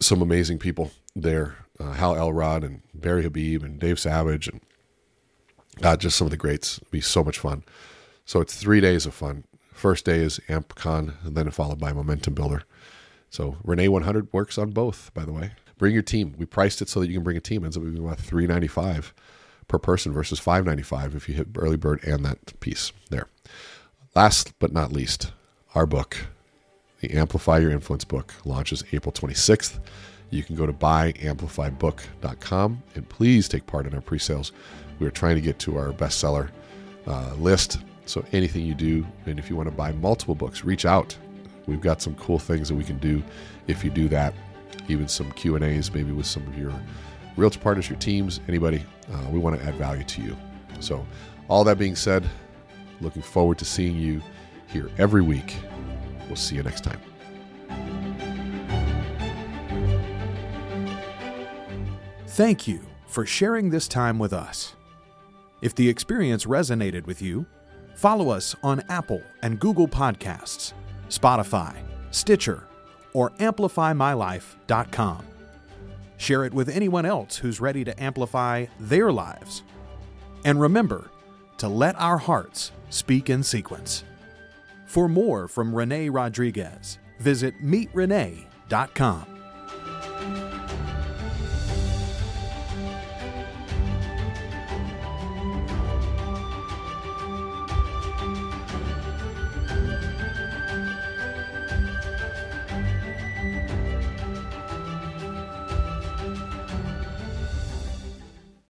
some 0.00 0.20
amazing 0.20 0.58
people 0.58 0.90
there. 1.14 1.54
Uh, 1.78 1.92
Hal 1.92 2.16
Elrod 2.16 2.64
and 2.64 2.82
Barry 2.92 3.22
Habib 3.22 3.62
and 3.62 3.78
Dave 3.78 4.00
Savage 4.00 4.48
and 4.48 4.60
uh, 5.82 5.96
just 5.96 6.16
some 6.16 6.26
of 6.26 6.30
the 6.30 6.36
greats. 6.36 6.78
It'll 6.78 6.90
be 6.90 7.00
so 7.00 7.24
much 7.24 7.38
fun. 7.38 7.64
So 8.24 8.40
it's 8.40 8.54
three 8.54 8.80
days 8.80 9.06
of 9.06 9.14
fun. 9.14 9.44
First 9.72 10.04
day 10.04 10.18
is 10.18 10.40
AmpCon, 10.48 11.14
and 11.24 11.36
then 11.36 11.50
followed 11.50 11.80
by 11.80 11.92
Momentum 11.92 12.34
Builder. 12.34 12.62
So 13.30 13.56
Rene 13.64 13.88
100 13.88 14.32
works 14.32 14.58
on 14.58 14.70
both, 14.70 15.10
by 15.14 15.24
the 15.24 15.32
way. 15.32 15.52
Bring 15.78 15.94
your 15.94 16.02
team. 16.02 16.34
We 16.36 16.44
priced 16.44 16.82
it 16.82 16.88
so 16.88 17.00
that 17.00 17.08
you 17.08 17.14
can 17.14 17.22
bring 17.22 17.38
a 17.38 17.40
team. 17.40 17.64
Ends 17.64 17.76
up 17.76 17.82
being 17.82 17.96
about 17.96 18.18
395 18.18 19.14
per 19.68 19.78
person 19.78 20.12
versus 20.12 20.38
595 20.38 21.14
if 21.14 21.28
you 21.28 21.34
hit 21.34 21.46
early 21.56 21.76
bird 21.76 22.04
and 22.04 22.24
that 22.24 22.58
piece 22.60 22.92
there. 23.08 23.28
Last 24.14 24.58
but 24.58 24.72
not 24.72 24.92
least, 24.92 25.32
our 25.74 25.86
book, 25.86 26.26
the 27.00 27.12
Amplify 27.12 27.58
Your 27.58 27.70
Influence 27.70 28.04
book, 28.04 28.34
launches 28.44 28.84
April 28.92 29.12
26th. 29.12 29.78
You 30.30 30.42
can 30.42 30.56
go 30.56 30.66
to 30.66 30.72
buyamplifybook.com 30.72 32.82
and 32.94 33.08
please 33.08 33.48
take 33.48 33.66
part 33.66 33.86
in 33.86 33.94
our 33.94 34.00
pre-sales. 34.00 34.52
We 35.00 35.06
are 35.06 35.10
trying 35.10 35.34
to 35.34 35.40
get 35.40 35.58
to 35.60 35.76
our 35.76 35.92
bestseller 35.92 36.50
uh, 37.06 37.34
list. 37.34 37.78
So 38.06 38.24
anything 38.32 38.64
you 38.64 38.74
do, 38.74 39.06
and 39.26 39.38
if 39.38 39.50
you 39.50 39.56
want 39.56 39.68
to 39.68 39.74
buy 39.74 39.92
multiple 39.92 40.34
books, 40.34 40.64
reach 40.64 40.84
out. 40.84 41.16
We've 41.66 41.80
got 41.80 42.02
some 42.02 42.14
cool 42.16 42.38
things 42.38 42.68
that 42.68 42.74
we 42.74 42.84
can 42.84 42.98
do 42.98 43.22
if 43.66 43.82
you 43.82 43.90
do 43.90 44.08
that. 44.08 44.34
Even 44.88 45.08
some 45.08 45.32
Q 45.32 45.56
and 45.56 45.64
A's, 45.64 45.92
maybe 45.92 46.12
with 46.12 46.26
some 46.26 46.46
of 46.46 46.56
your 46.56 46.72
realtor 47.36 47.58
partners, 47.58 47.88
your 47.88 47.98
teams, 47.98 48.40
anybody. 48.48 48.84
Uh, 49.12 49.28
we 49.30 49.38
want 49.38 49.58
to 49.58 49.66
add 49.66 49.74
value 49.74 50.04
to 50.04 50.22
you. 50.22 50.36
So, 50.80 51.06
all 51.48 51.64
that 51.64 51.78
being 51.78 51.96
said, 51.96 52.24
looking 53.00 53.22
forward 53.22 53.58
to 53.58 53.64
seeing 53.64 53.96
you 53.96 54.22
here 54.68 54.90
every 54.98 55.22
week. 55.22 55.56
We'll 56.26 56.36
see 56.36 56.56
you 56.56 56.62
next 56.62 56.84
time. 56.84 57.00
Thank 62.26 62.68
you 62.68 62.80
for 63.06 63.26
sharing 63.26 63.70
this 63.70 63.88
time 63.88 64.18
with 64.18 64.32
us. 64.32 64.74
If 65.62 65.74
the 65.74 65.88
experience 65.88 66.46
resonated 66.46 67.06
with 67.06 67.20
you, 67.20 67.46
follow 67.94 68.30
us 68.30 68.56
on 68.62 68.82
Apple 68.88 69.22
and 69.42 69.60
Google 69.60 69.88
Podcasts, 69.88 70.72
Spotify, 71.08 71.76
Stitcher, 72.10 72.66
or 73.12 73.30
AmplifyMyLife.com. 73.30 75.26
Share 76.16 76.44
it 76.44 76.54
with 76.54 76.68
anyone 76.68 77.06
else 77.06 77.36
who's 77.36 77.60
ready 77.60 77.84
to 77.84 78.02
amplify 78.02 78.66
their 78.78 79.10
lives. 79.12 79.62
And 80.44 80.60
remember 80.60 81.10
to 81.58 81.68
let 81.68 81.98
our 82.00 82.18
hearts 82.18 82.72
speak 82.88 83.30
in 83.30 83.42
sequence. 83.42 84.04
For 84.86 85.08
more 85.08 85.46
from 85.46 85.74
Rene 85.74 86.08
Rodriguez, 86.08 86.98
visit 87.18 87.54
meetrene.com. 87.62 89.39